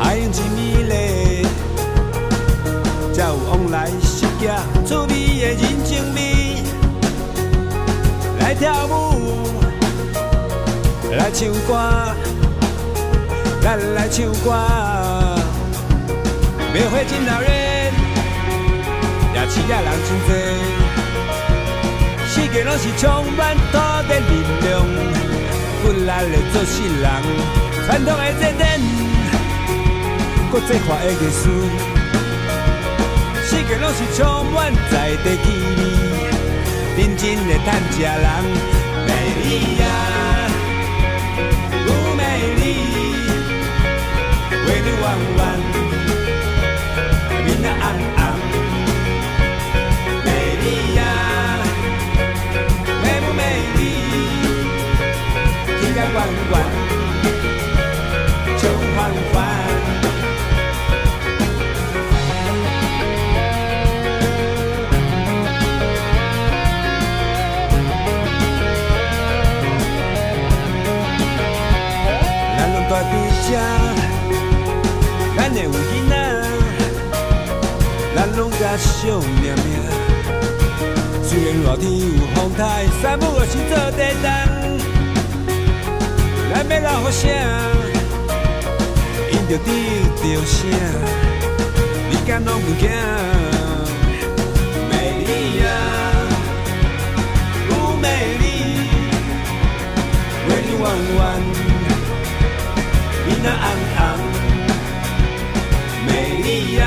[0.00, 1.46] 海洋真美丽，
[3.14, 4.42] 才有往来熟客，
[4.84, 6.18] 趣味的人情味，
[8.40, 9.46] 来跳舞，
[11.16, 11.70] 来唱歌，
[13.62, 14.50] 咱来，唱歌，
[16.74, 17.46] 庙会真闹热，
[19.34, 20.30] 夜市仔人真多。
[22.30, 23.78] 世界拢是充满土
[24.08, 24.32] 地力
[24.62, 24.68] 量，
[25.82, 27.06] 骨力的做事人，
[27.86, 28.80] 传统的热点，
[30.50, 31.42] 国际化的艺术。
[33.44, 34.20] 世界拢是充
[34.52, 35.46] 满在地气
[35.76, 35.80] 味，
[36.96, 38.26] 认真的趁食人，
[39.06, 39.10] 美
[39.44, 39.46] 丽
[39.78, 39.84] 呀，
[41.86, 41.86] 不
[42.16, 42.20] 美
[42.56, 42.62] 丽，
[44.66, 45.04] 为你弯
[45.36, 45.40] 弯，
[47.44, 47.84] 明亮暗
[90.38, 90.70] 着声，
[92.10, 92.88] 你敢拢不惊？
[94.88, 94.92] 美
[95.26, 95.66] 丽呀，
[97.68, 98.06] 不美
[98.38, 98.44] 丽，
[100.48, 100.84] 为你弯
[101.16, 101.20] 弯，
[103.26, 103.66] 你那红
[103.96, 103.98] 红。
[106.06, 106.08] 美
[106.40, 106.82] 丽呀，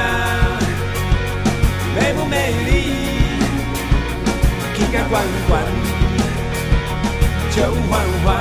[1.94, 2.36] 美不美
[2.68, 2.72] 丽？
[4.78, 5.12] 轻甲悬
[5.48, 5.50] 悬，
[7.54, 7.58] 就
[7.90, 7.92] 缓
[8.24, 8.41] 缓。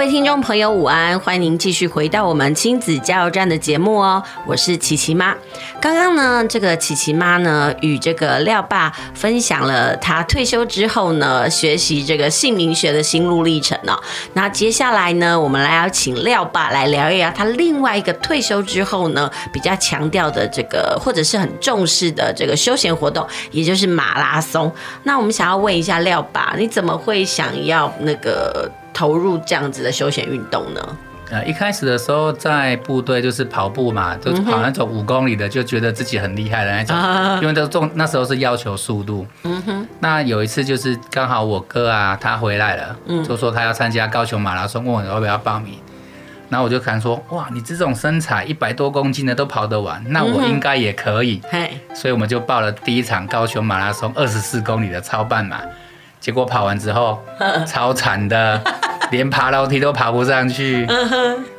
[0.00, 1.20] 各位听众朋友，午安！
[1.20, 5.36] 欢迎您继续回到我们亲子加油站的节目哦，我是琪琪妈。
[5.78, 14.00] 刚刚呢，这个琪琪妈呢，与这个廖爸分享了他退休之后呢，学习这个姓名学的心路历程哦。
[14.32, 24.72] 那接下来呢，我们来要请廖爸来聊一聊他另外一个退休之后呢，比较强调的这个或者是很重视的这个休闲活动，也就是马拉松。
[25.02, 28.66] 那我们想要问一下廖爸，你怎么会想要那个？
[29.00, 30.96] 投入这样子的休闲运动呢？
[31.30, 39.26] 呃，一开始的时候在部队就是跑步嘛，就是跑那种五公里的，就觉得自己很厉害的那种，嗯、因为都重那时候是要求速度。
[39.44, 39.88] 嗯哼。
[40.00, 45.76] 那有一次就是刚好我哥啊他回来了，嗯，就说他要参加高雄马拉松，问我要不要报名。
[46.50, 51.40] 然后我就看说，哇，你这种身材一百多公斤的都跑得完，那我应该也可以。
[51.48, 51.96] 嘿、嗯。
[51.96, 55.62] 所以我们就报了第一场高雄马拉松二十四公里的超半马，
[56.20, 57.18] 结果跑完之后
[57.66, 58.60] 超惨的。
[59.10, 60.86] 连爬楼梯都爬不上去，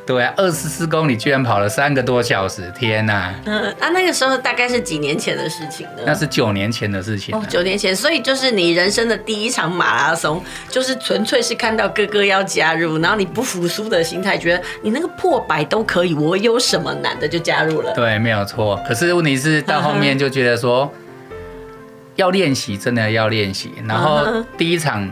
[0.06, 3.30] 对啊，二十四公里居然跑了三个多小时，天哪！
[3.44, 6.02] 嗯，啊，那个时候大概是几年前的事情呢？
[6.06, 7.36] 那是九年前的事情。
[7.36, 17.92] 哦，九年前，所以就是你人生的第一场马拉松，就是纯粹是看到哥哥要加入，然后你不服输的心态，觉得你那个破百都可以，我有什么难的就加入了。
[17.92, 18.80] 对，没有错。
[18.88, 20.90] 可是问题是到后面就觉得说，
[22.16, 23.72] 要练习，真的要练习。
[23.86, 25.08] 然后第一场。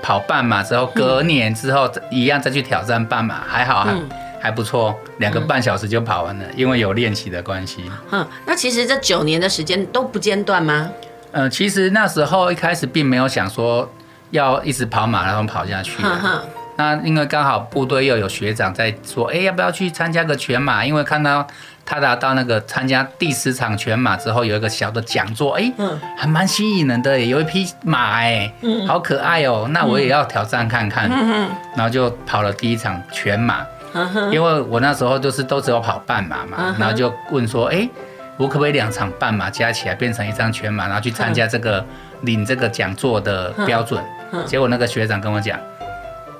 [0.00, 4.08] 跑半马之后，隔年之后一样再去挑战半马，还好还、嗯、
[4.40, 7.82] 还不错，两个半小时就跑完了，因为有练习的关系。
[8.12, 10.88] 嗯，那其实这九年的时间都不间断吗？
[11.32, 13.90] 呃，其实那时候一开始并没有想说
[14.30, 16.00] 要一直跑马拉松跑下去。
[16.02, 16.40] 嗯。
[16.76, 20.86] 那因为刚好部队又有学长在说，哎、欸，要不要去参加个全马？
[20.86, 21.44] 因为看到。
[21.88, 33.64] 他拿到那个参加第十场全马之后，有一个小的讲座，哎、欸，嗯，还蛮吸引人的，有一匹马，哎，嗯，好可爱哦、喔，那我也要挑战看看，嗯，然后就跑了第一场全马，
[33.94, 37.90] 嗯，因为我那时候就是都只有跑半马嘛，然后就问说，哎、欸，
[38.36, 41.82] 我可不可以两场半马加起来变成一张全马，然后去参加这个
[42.20, 44.04] 领这个讲座的标准？
[44.44, 45.58] 结果那个学长跟我讲，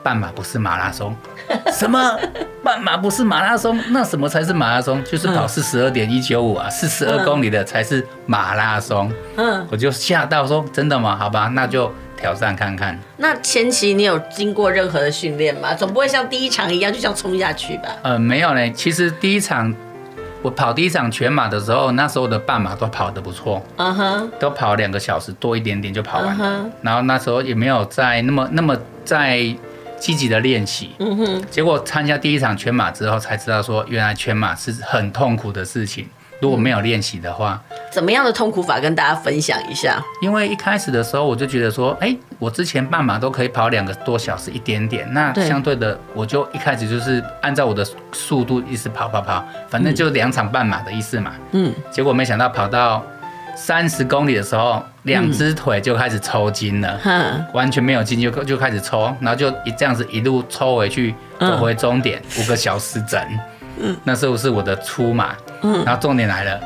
[0.03, 1.17] 半马不是马拉松。
[1.73, 2.19] 什么
[2.63, 3.79] 半马不是马拉松？
[3.91, 5.03] 那什么才是马拉松？
[5.05, 9.13] 就是跑四十二点一九五啊，四十二公里的才是马拉松。
[9.37, 11.17] 嗯，我就吓到说：“真的吗？
[11.17, 15.75] 好吧，那就挑战看看。”那前期你有经过任何的训练吗？
[15.75, 17.89] 总不会像第一场一样就这样冲下去吧？
[18.03, 18.71] 呃，没有嘞。
[18.73, 19.75] 其实第一场
[20.43, 23.63] 我跑第一场全马的时候，那时候的半马都跑得不错。
[23.77, 26.67] 嗯哼，都跑两个小时多一点点就跑完了。
[26.83, 29.57] 然后那时候也没有在那么那么在。
[29.99, 36.07] 积极的练习，嗯哼，结果参加第一场全马之后才知道说，原来全马是很痛苦的事情，
[36.41, 40.03] 如果没有练习的话，怎么样的痛苦法跟大家分享一下？
[40.23, 51.33] 因为一开始的时候我就觉得说，哎，我之前半马都可以跑两个多小时一点点，那相对的我就一开始就是按照我的速度一直跑跑跑，反正就两场半马的意思嘛。
[51.53, 51.75] 嗯。
[51.91, 53.05] 结果没想到跑到
[53.57, 63.21] 三十公里的时候，两只腿就开始抽筋了，嗯、完全没有筋就就开始抽，然后就一这样子一路抽回去，走回终点，五、嗯、个小时整。
[63.81, 63.97] 嗯。
[64.05, 65.35] 那时候是我的初马。
[65.63, 65.85] 嗯。
[65.85, 66.61] 然后重点来了。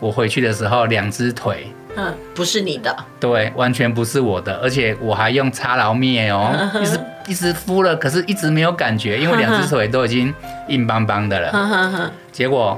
[0.00, 6.52] 我回去的时候，两只腿，嗯，不是你的，对，完全不是我的，而且我还用擦劳面哦，
[6.82, 10.34] 一直一直敷了，可是一直没有感觉，因为两只腿都已经
[10.66, 12.10] 硬邦邦的了。
[12.32, 12.76] 结果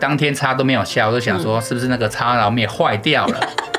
[0.00, 3.38] 当天擦都没有效，我就想说是不是那个擦劳面坏掉了？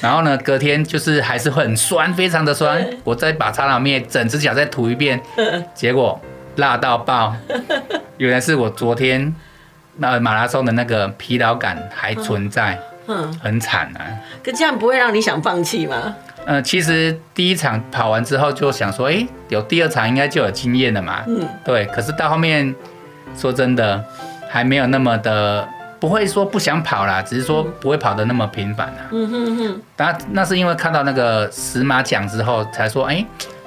[0.00, 2.84] 然后呢，隔天就是还是很酸，非常的酸。
[3.04, 5.20] 我再把擦劳面整只脚再涂一遍，
[5.74, 6.20] 结果
[6.56, 7.34] 辣到爆，
[8.16, 9.34] 原来是我昨天。
[9.96, 14.00] 那马拉松的那个疲劳感还存在，嗯，很惨啊。
[14.42, 16.16] 可这样不会让你想放弃吗？
[16.46, 21.22] 呃，其实第一场跑完之后就想说，哎，有第二场应该就有经验了嘛。
[21.26, 21.84] 嗯，对。
[21.86, 22.74] 可是到后面，
[23.36, 24.02] 说真的，
[24.48, 25.68] 还没有那么的，
[26.00, 29.06] 不会说不想跑啦，只是说不会跑得那么频繁啊。
[29.12, 29.82] 嗯哼哼。
[29.98, 33.24] 那那是因为看到那个十马奖之后，才说，哎，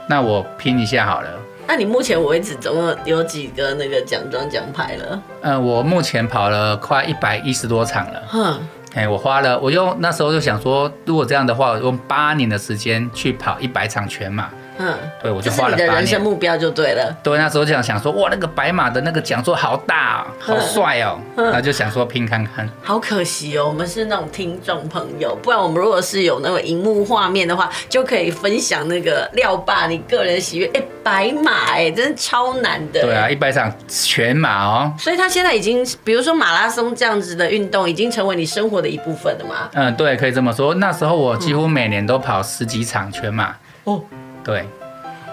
[0.09, 1.29] 那我拼一下好了。
[1.67, 5.21] 那你目前为止总共有几个那个奖状奖牌了？
[5.41, 8.21] 呃，我目前跑了快一百一十多场了。
[8.27, 8.59] 哼，
[8.95, 14.49] 哎，我花了，我用那时候就想说，如果这样的话，我用八年的时间去跑一百场全马。
[14.77, 15.87] 嗯，对，我就花了八年。
[15.87, 17.15] 的人生目标就对了。
[17.21, 22.67] 对，那时候就想想说，哇，那个白马的那个讲座好大，好帅哦，那就想说拼看看。
[22.81, 30.65] 好可惜哦，我们是那种听众朋友，不然我们如果是有那个荧幕画面的话，就可以分享那个廖爸你个人喜悦。
[30.73, 33.01] 哎，白马哎，真的超难的。
[33.01, 34.93] 对啊，一百场全马哦。
[34.97, 39.69] 所以他现在已经，比如说马拉松这样子的运动，已经成为你生活的一部分了嘛？
[39.73, 40.73] 嗯，对，可以这么说。
[40.75, 43.55] 那时候我几乎每年都跑十几场全马。
[43.83, 44.01] 哦。
[44.43, 44.65] 对，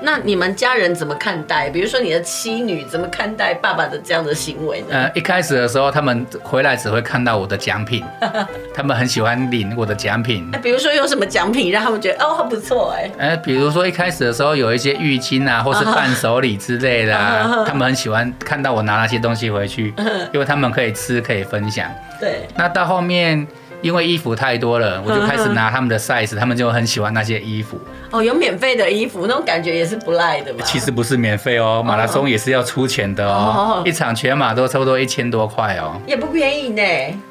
[0.02, 1.68] 那你们家人怎么看待？
[1.68, 4.86] 比如说你的妻女怎么看待爸爸的这样的行为呢？
[4.92, 8.02] 呃，一开始的时候，他们回来只会看到我的奖品，
[8.72, 10.48] 他们很喜欢领我的奖品。
[10.52, 13.10] 哎，比如说有什么奖品让他们觉得哦，很不错哎？
[13.18, 19.92] 哎，比如说一开始的时候有一些浴巾啊， 或是伴手礼之类的 啊，他们很喜欢看到我拿那些东西回去，
[20.32, 21.90] 因为他们可以吃，可以分享。
[22.18, 23.46] 对，那到后面。
[23.82, 27.80] 因为衣服太多了，我就开始拿他们的 size，他们就很喜欢那些衣服。
[28.10, 30.64] 哦，有免费的衣服，那种感觉也是不赖的吧。
[30.64, 36.82] 其实不是免费哦，马拉松也是要出钱的哦，一场全马都差不多一千多块哦，也不便宜呢。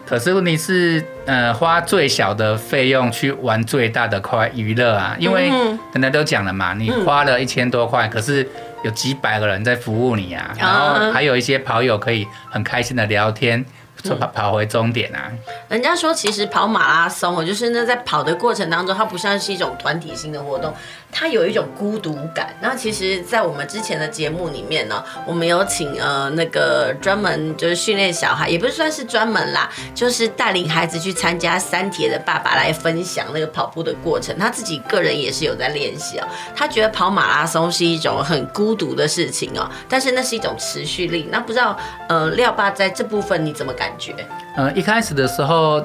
[0.06, 5.52] 可是问题是，呃，花最小的费用去玩最大的快娱乐啊，因为
[5.94, 8.48] 刚才都讲了嘛，你花了一千多块，可是
[8.84, 13.64] 有几百个人在服务你啊，然后还有一些跑友可以很开心的聊天。
[14.04, 15.32] 跑跑回终点啊！
[15.68, 20.74] 人家说，其实跑马拉松，我就是那在跑的过程当中，它不像是一种团体性的活动，
[21.12, 22.56] 他有一种孤独感。
[22.62, 34.34] 那其实，在我们之前的节目里面呢，我们有请呃那个专门就是训练小孩，也不是算是专门啦，就是带领孩子去参加三铁的爸爸来分享那个跑步的过程。
[34.40, 41.28] 他自己个人也是有在练习哦，他觉得跑马拉松是一种很孤独的事情哦，但是那是一种持续力。
[41.30, 43.90] 那不知道呃廖爸在这部分你怎么感？
[43.90, 44.14] 感觉，
[44.56, 45.84] 呃，一开始的时候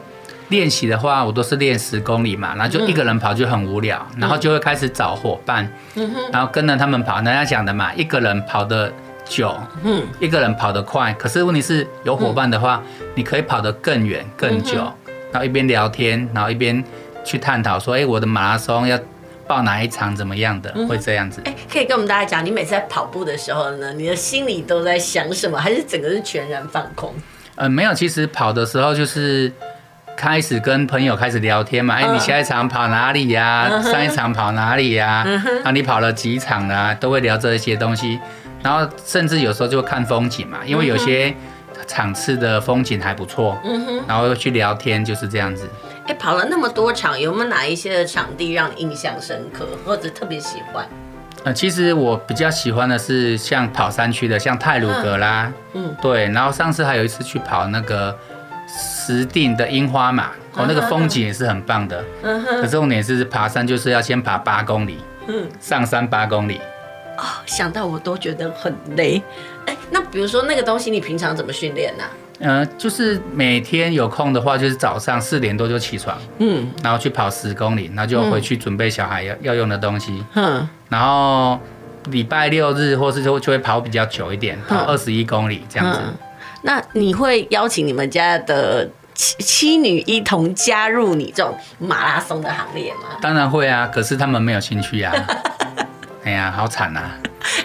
[0.48, 7.16] 练习的话，我都是练十公里嘛，然后就一个人跑就很无聊，嗯、然后就会开始找伙伴，嗯、然后跟着他们跑。
[7.16, 8.92] 人家讲的嘛，一个人跑得
[9.24, 11.12] 久，嗯，一个人跑得快。
[11.14, 16.84] 可是问题是有伙伴的话，嗯、你可以跑得更远更久，嗯、然后一边聊天，然后一边
[17.24, 18.98] 去探讨说，哎，我的马拉松要
[19.46, 21.40] 报哪一场，怎么样的，嗯、会这样子。
[21.46, 25.58] 哎，可以跟我们大家讲，你每次在跑步的时候呢，你的心里都在想什么？
[25.58, 27.14] 还是整个是全然放空？
[27.56, 29.50] 呃，没有，其实跑的时候就是
[30.16, 31.94] 开始跟朋友开始聊天嘛。
[31.94, 33.68] 哎，你下一场跑哪里呀？
[33.82, 35.26] 上一场跑哪里呀？
[35.64, 36.94] 啊，你跑了几场啊？
[36.94, 38.18] 都会聊这些东西。
[38.62, 41.34] 然后甚至有时候就会看风景嘛，因为有些
[41.86, 43.58] 场次的风景还不错。
[43.64, 44.04] 嗯哼。
[44.08, 45.68] 然后又去聊天，就是这样子。
[46.06, 50.86] 哎，跑了那么多场，有没有哪一些的场地让你印象深刻，或者特别喜欢？
[51.44, 56.26] 呃，其实我比较喜欢的是像跑山区的，像泰鲁格啦，嗯，对。
[56.30, 58.16] 然后上次还有一次去跑那个
[58.66, 62.04] 石定的樱花马，哦，那个风景也是很棒的。
[62.22, 62.60] 嗯哼。
[62.60, 66.60] 可重点是爬山就是要先爬八公里，嗯，上山八公里。
[67.16, 69.22] 哦，想到我都觉得很累。
[69.66, 72.04] 哎，那比如说那个东西，你平常怎么训练呢？
[72.40, 81.60] 呃，就是每天有空的话，就是早上四点多就起床，嗯，然后去跑十公里，然后就回去准备小孩要要用的东西，嗯，然后
[82.10, 86.00] 礼拜六日或是就就会跑比较久一点，跑二十一公里这样子。
[86.66, 93.18] 那你会邀请你们家的妻妻女一同加入你这种马拉松的行列吗？
[93.20, 95.12] 当然会啊，可是他们没有兴趣啊。
[96.24, 97.18] 哎呀，好惨啊！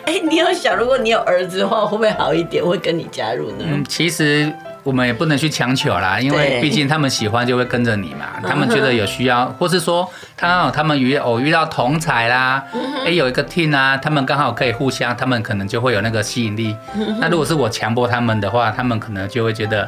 [0.05, 2.61] 哎、欸，你有想，如果你有儿子的话，会不会好一点？
[2.63, 3.63] 会跟你加入呢？
[3.65, 4.51] 嗯，其实
[4.89, 8.41] 我们也不能去强求啦，因为毕竟他们喜欢就会跟着你嘛。
[8.41, 10.03] 他们觉得有需要，或是说
[10.35, 12.63] 他刚好他们遇偶遇到同才啦，
[13.05, 16.75] 哎、有一个 team 啊，他们刚好可以互相，他们可能就会有那个吸引力。
[16.95, 19.87] 嗯、那如果是我强迫他们的话，他们可能就会觉得，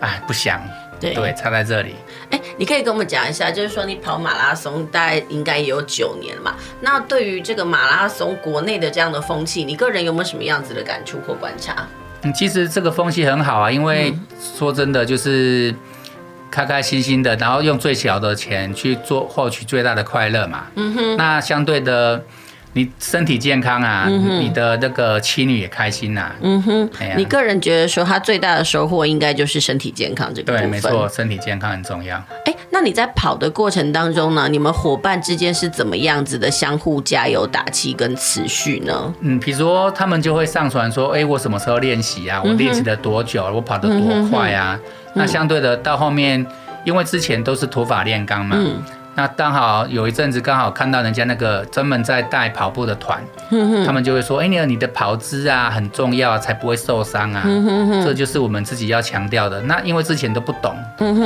[0.00, 0.62] 哎，不想。
[0.98, 1.96] 对，对，差在这里。
[2.30, 6.54] 哎，你可以跟我们讲一下，就是说你跑马拉松大概应该也有九年了嘛？
[6.80, 11.86] 那对于这个马拉松国内的这样的风气，你个人有没有什么样子的感触或观察？
[12.22, 14.14] 嗯，其实这个风气很好啊，因为
[14.58, 15.74] 说真的，就是
[16.50, 20.66] 开开心心的，然后用最小的钱去做获取最大的快乐嘛。
[20.76, 21.16] 嗯哼。
[21.16, 22.22] 那相对的。
[22.74, 26.36] 你身体健康啊，嗯、你的那个妻女也开心呐、啊。
[26.40, 30.70] 嗯哼，啊、你个人觉得说他最大的收获应该就是身体健康这个部分。
[30.70, 32.16] 对，没错，身体健康很重要。
[32.46, 39.14] 哎，那你在跑的过程当中呢，你们伙伴之间是怎么样子的相互加油打气跟持续呢？
[39.20, 42.42] 嗯，比如说他们就会上传说，哎，我什么时候练习啊？
[42.42, 43.44] 我练习了多久？
[43.52, 44.78] 我跑得多快啊？
[45.14, 46.46] 那相对的到后面，
[46.84, 48.56] 因为之前都是土法炼钢嘛。
[49.14, 53.22] 嗯那刚好有一阵子，刚好看到人家那个专门在带跑步的团，
[53.84, 57.42] 他们就会说：“哎，你你的跑姿啊很重要，才不会受伤啊。”
[58.02, 59.60] 这就是我们自己要强调的。
[59.62, 60.74] 那因为之前都不懂，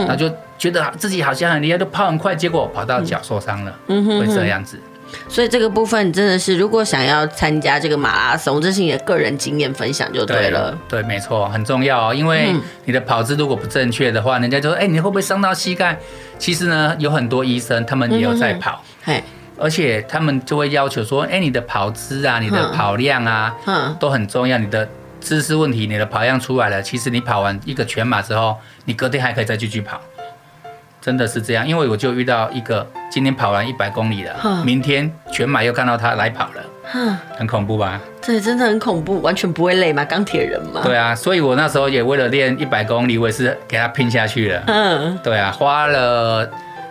[0.07, 0.29] 那就
[0.59, 3.73] 觉得自己好像很厉害，都跑很快，结果跑到脚受伤了，
[4.19, 4.81] 会这样子。
[5.29, 10.77] 所以这个部分真的是，如果想要参加这个马拉松，这是你的个人经验分享就对了。
[10.89, 12.15] 对，对，没错，很重要哦。
[12.15, 12.55] 因为
[12.85, 15.99] 你的跑姿如果不正确的话，人家就说：“哎，你会不会伤到膝盖？”
[16.39, 19.23] 其实呢，有很多医生他们也有在跑，嘿，
[19.59, 24.59] 而且他们就会要求说：“哎，你的跑姿啊，你的跑量啊，嗯，都很重要。
[24.59, 24.89] 你的
[25.21, 30.01] 姿势问题，你的跑量出来了，其实你跑完一个全马之后，你隔天还可以再继续跑。”
[31.07, 34.35] 真的是这样，因为我就遇到一个今天跑完一百公里了，
[34.65, 38.01] 明天全马又看到他来跑了，很恐怖吧？
[38.21, 40.05] 对，真的很恐怖，完全不会累吗？
[40.05, 40.81] 钢铁人嘛？
[40.83, 44.65] 对啊，所以我那时候也为了练一百公里，我也是给他拼下去了。
[44.67, 46.51] 嗯，对啊，花了。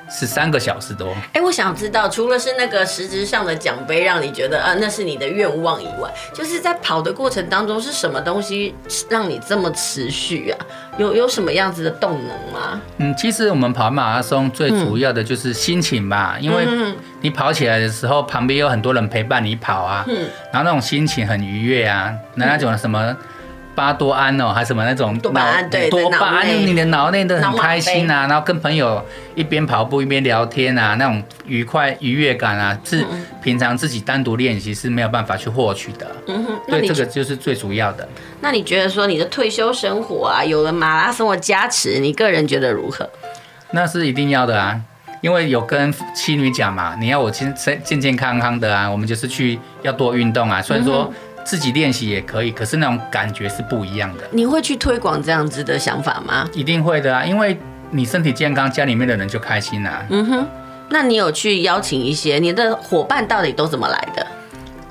[0.10, 1.16] 十三个小时多。
[1.34, 8.74] 哎，我想知道，除了是那个实质上的奖杯，让你觉得啊，那是你的愿望以外，就是在跑的过程当中，是什么东西
[9.10, 10.66] 让你这么持续啊？
[10.97, 12.82] 有有什么样子的动能吗？
[12.97, 16.68] 嗯，其实我们跑马拉松最主要的就是心情吧，嗯、因为
[17.22, 23.16] 你跑起来的时候，旁边有很多人陪伴你跑啊，嗯、然后那种心情很愉悦啊，那种什么。
[23.76, 25.70] 巴多胺哦，还是什么那种多巴胺？
[25.70, 29.04] 对，多巴胺，你的脑内都很开心啊，然后跟朋友
[29.36, 33.06] 一边跑步一边聊天啊，那种愉快愉悦感啊，是
[33.44, 36.08] 平常自己单独练习是没有办法去获取的。
[36.28, 38.08] 嗯哼，对，这个就是最主要的。
[38.40, 43.10] 那你觉得说你的退休生活啊，有了马拉松的加持，你个人觉得如何？
[43.72, 44.80] 那是一定要的啊，
[45.20, 47.54] 因为有跟妻女讲嘛，你要我健
[47.84, 51.14] 健健康康的啊，我们就是去要多运动啊，虽然说。
[51.46, 54.24] 自己练习也可以，可是那种感觉是不一样的。
[54.32, 56.50] 你会去推广这样子的想法吗？
[56.54, 57.58] 一定会的啊，因为
[57.91, 60.06] 你身体健康，家里面的人就开心啦、啊。
[60.10, 60.48] 嗯哼，
[60.89, 64.26] 那你有去邀请一些你的伙伴，到底都怎么来的？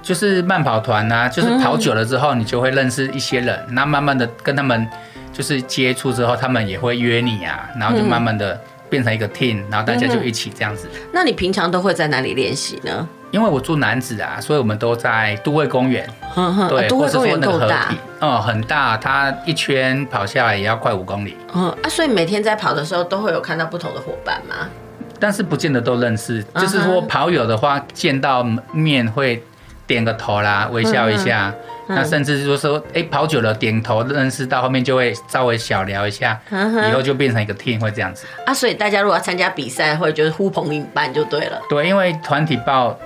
[0.01, 4.87] 就是慢跑团啊，就是跑久了之后，你就会认识一些人，那、嗯、慢慢的跟他们
[5.33, 10.89] 就是接触之后，他们也会约你啊，然后就慢慢的变成一个 team，然后大家就一起这样子。
[10.95, 13.09] 嗯、那你平常都会在哪里练习呢？
[13.35, 16.09] 因为我住男子啊，所以我们都在都会公园。
[16.69, 17.93] 对，都会公园够大。
[18.21, 21.37] 嗯，很大，它一圈跑下来也要快五公里。
[21.53, 24.69] 嗯啊，所以每天在跑的时候都会有看到不同的伙伴吗？
[25.19, 28.41] 但是不见得都认识，就是说跑友的话见到
[28.73, 29.43] 面会
[29.85, 31.53] 点个头啦，微笑一下。
[31.89, 36.41] 那甚至就是说，哎，跑久了点头认识，到后面就会稍微小聊一下，
[36.89, 38.27] 以后就变成一个 team 会这样子。
[38.47, 41.61] 啊，所以大家如果要参加比赛，会就是呼朋引伴就对了。
[41.69, 42.97] 对，因为团体报。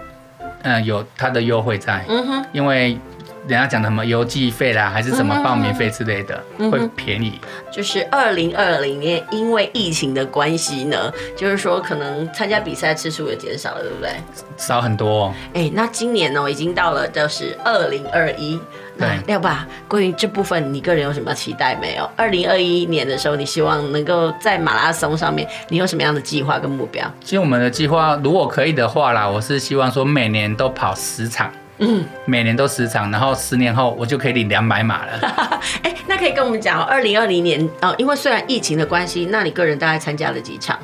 [0.63, 2.99] 嗯，有它的优惠在，嗯哼，因为
[3.47, 7.41] 人家讲的什么邮寄费啦，还是什么报名费之类的，嗯、会便宜。
[7.73, 14.11] 就是二零二零年，因为疫情的关系呢，就是说可能参加比赛次数也减少了，对不对？
[14.57, 15.35] 少很多、哦。
[15.55, 18.61] 哎、欸，那今年呢，已经到了就是二零二一。
[18.99, 22.11] 对，廖爸，关于这部分，你个人有什么期待没有？
[22.17, 27.09] 二零二一年的时候，你希望能够在马拉松上面，你有什么样的计划跟目标？
[27.23, 35.13] 其实我们的计划，如果可以的话啦，我是希望说每年都跑十场，嗯，每年都十场，然后十年后我就可以领两百码了。
[35.83, 40.77] 哎，那可以跟我们讲哦，二零二零年哦，因为虽然疫情的关系，那你个人大概参加了几场？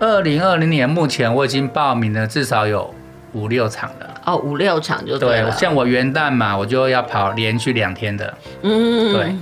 [0.00, 2.92] 二零二零年目前我已经报名了至少有
[3.32, 4.13] 五六场了。
[4.24, 5.50] 哦，五六场就对了。
[5.50, 8.34] 对，像我元旦嘛，我就要跑连续两天的。
[8.62, 9.36] 嗯，对。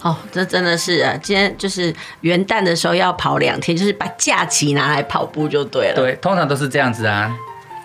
[0.00, 1.14] 哦，这真的是啊！
[1.22, 5.94] 今天就是元旦的时候要跑两天，就是把假期拿来跑步就对了。
[5.96, 7.36] 对，通常都是这样子啊，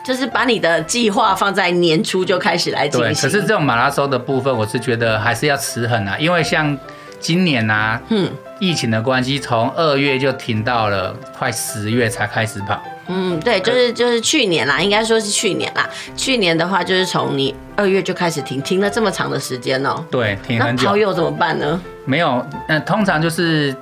[0.05, 3.13] 就是把你的计划放在年初就开始来进行。
[3.13, 6.77] 对，可是这种马拉松的部分，我是觉得还是要持恒啊，因为像
[7.19, 12.81] 今年啊，嗯，疫情的关系，从二月就停到了快十月才开始跑。
[13.07, 15.89] 嗯，对，就是就是去年啦，应该说是去年啦。
[16.15, 20.05] 去年的话，就是从你二月就开始停，停了这么长的时间哦、喔。
[20.09, 20.83] 对，停很久。
[20.83, 21.81] 那跑友怎么办呢？
[22.05, 23.75] 没有，那通常就是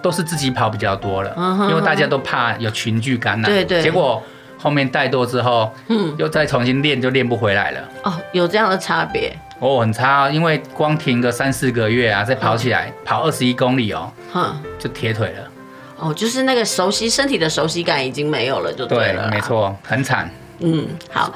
[0.00, 3.44] 都是自己跑比较多了，嗯、哼哼因为大家都怕有群聚感染。
[3.44, 3.82] 对，对对。
[3.82, 4.22] 结果
[4.58, 7.80] 后面怠惰之后，嗯，又再重新练就练不回来了。
[8.04, 9.36] 哦，有这样的差别？
[9.60, 15.50] 哦，很差，因为光停个三四个月啊，再跑起来、嗯、跑二十一公里哦，哼，就铁腿了。
[15.98, 19.28] 哦，就是那个熟悉身体的熟悉感已经没有了，就对了。
[19.28, 20.30] 对，没错，很惨。
[20.60, 21.34] 嗯，好。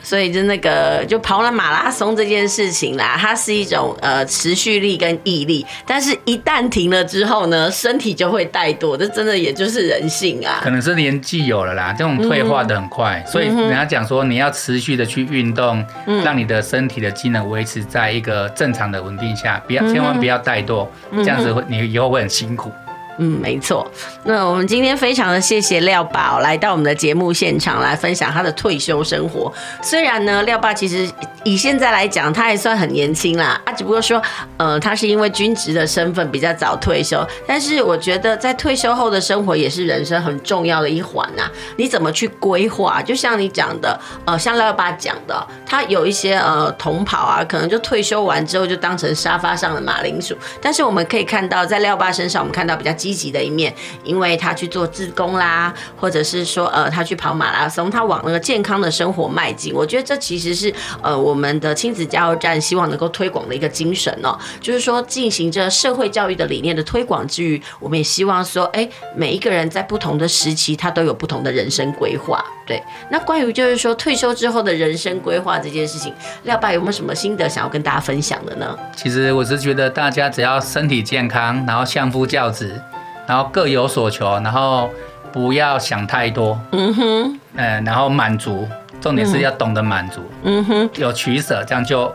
[0.00, 10.60] 所以就那个就跑了马拉松这件事情啦，它是一种呃持续力跟毅力，但是一旦停了之后呢，身体就会怠惰，这真的也就是人性啊。
[10.62, 22.70] 可能是年纪有了啦，这种退化的很快，嗯、所以人家讲说你要持续的去运动，嗯、让你的身体的机能维持在一个正常的稳定下，不要千万不要怠惰，嗯、这样子会你以后会很辛苦。
[23.18, 23.88] 嗯，没错。
[24.24, 29.52] 那我们今天非常的谢谢廖爸来到我们的节目现场来分享他的退休生活。
[29.82, 31.08] 虽然呢，廖爸其实
[31.44, 34.22] 以现在来讲，他还算很年轻啦，啊，只不过说，
[34.56, 37.26] 呃，他是因为军职的身份比较早退休。
[37.46, 41.50] 但是我觉得在退休后的生活也是人生很重要的一环呐。
[41.76, 43.02] 你怎么去规划？
[43.02, 50.36] 就像你讲的，呃，像廖爸讲的，他有一些呃同袍啊，可能就退休完之后就当成沙发上的马铃薯。
[50.62, 59.72] 但是我们可以看到，在廖爸身上，我们看到比较积积极的一面，因为他去做自工啦，或者是说呃，他去跑马拉松，他往那个健康的生活迈进。
[59.72, 60.70] 我觉得这其实是
[61.02, 68.86] 呃我们的亲子加油站希望能够推广的一个精神哦，就是说进行着社会教育的理念的推广之余，我们也希望说，哎，
[69.16, 72.44] 每一个人在不同的时期，他都有不同的人生规划。
[72.68, 76.14] 对，那关于就是说退休之后的人生规划这件事情，
[76.44, 78.78] 廖爸有没有什么心得想要跟大家分享的呢？
[78.94, 82.80] 其实我是觉得大家只要身体健康，然后相夫教子。
[83.26, 84.88] 然后各有所求，然后
[85.30, 88.66] 不要想太多，嗯哼，嗯，然后满足，
[89.02, 92.10] 重点是要懂得满足，嗯哼，有取舍，这样就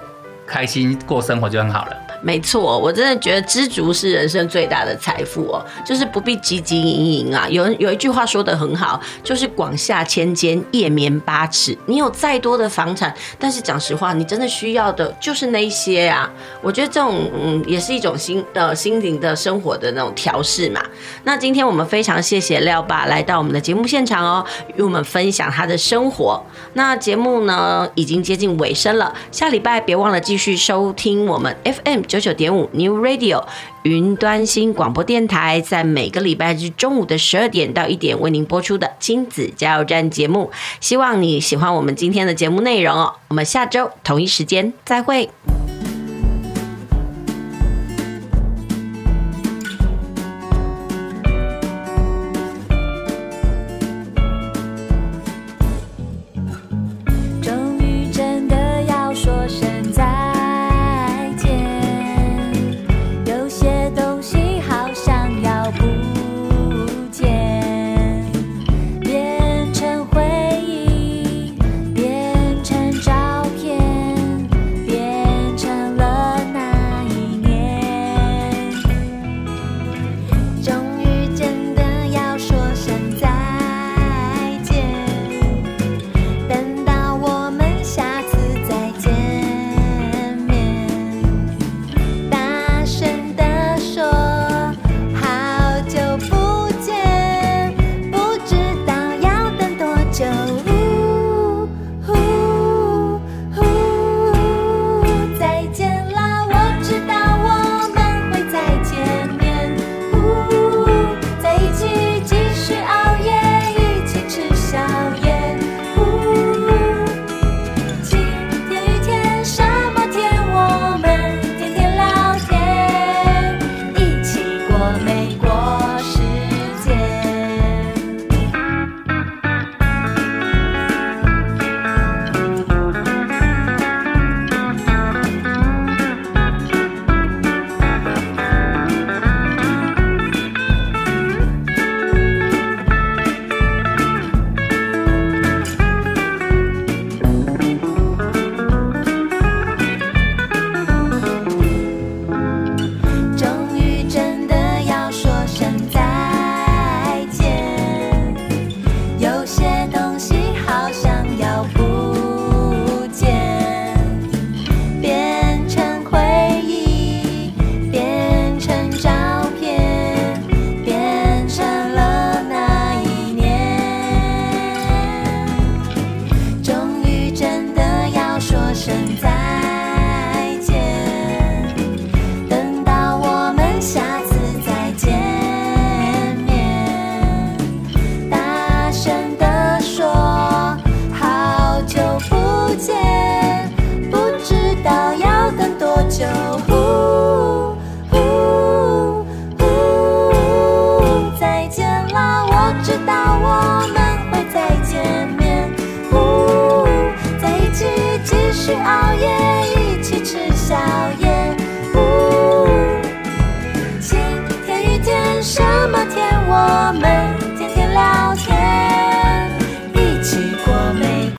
[0.47, 1.91] 开心过生活就很好了。
[2.24, 7.46] 没错，我真的觉得知足是人生最大的财富哦，就是不必汲汲营营啊。
[7.50, 11.78] 有有一句话说得很好，就是广厦千间，夜眠八尺。
[11.86, 16.32] 你有再多的房产，但是讲实话，你真的需要的就是那些啊。
[16.62, 20.82] 我觉得这种嗯，也是一种心呃心灵的生活的那种调试嘛。
[21.26, 24.46] 那今天我们非常谢谢廖爸来到我们的节目现场哦，
[24.78, 26.42] 与我们分享他的生活。
[26.76, 32.04] 那节目呢已经接近尾声了，下礼拜别忘了继续收听我们 FM。
[32.14, 33.43] 九九点五 New Radio
[33.82, 40.51] 云端新广播电台，在每个礼拜日中午的十二点到一点为您播出的亲子加油站节目。
[40.80, 43.16] 希望你喜欢我们今天的节目内容哦。
[43.30, 45.28] 我们下周同一时间再会。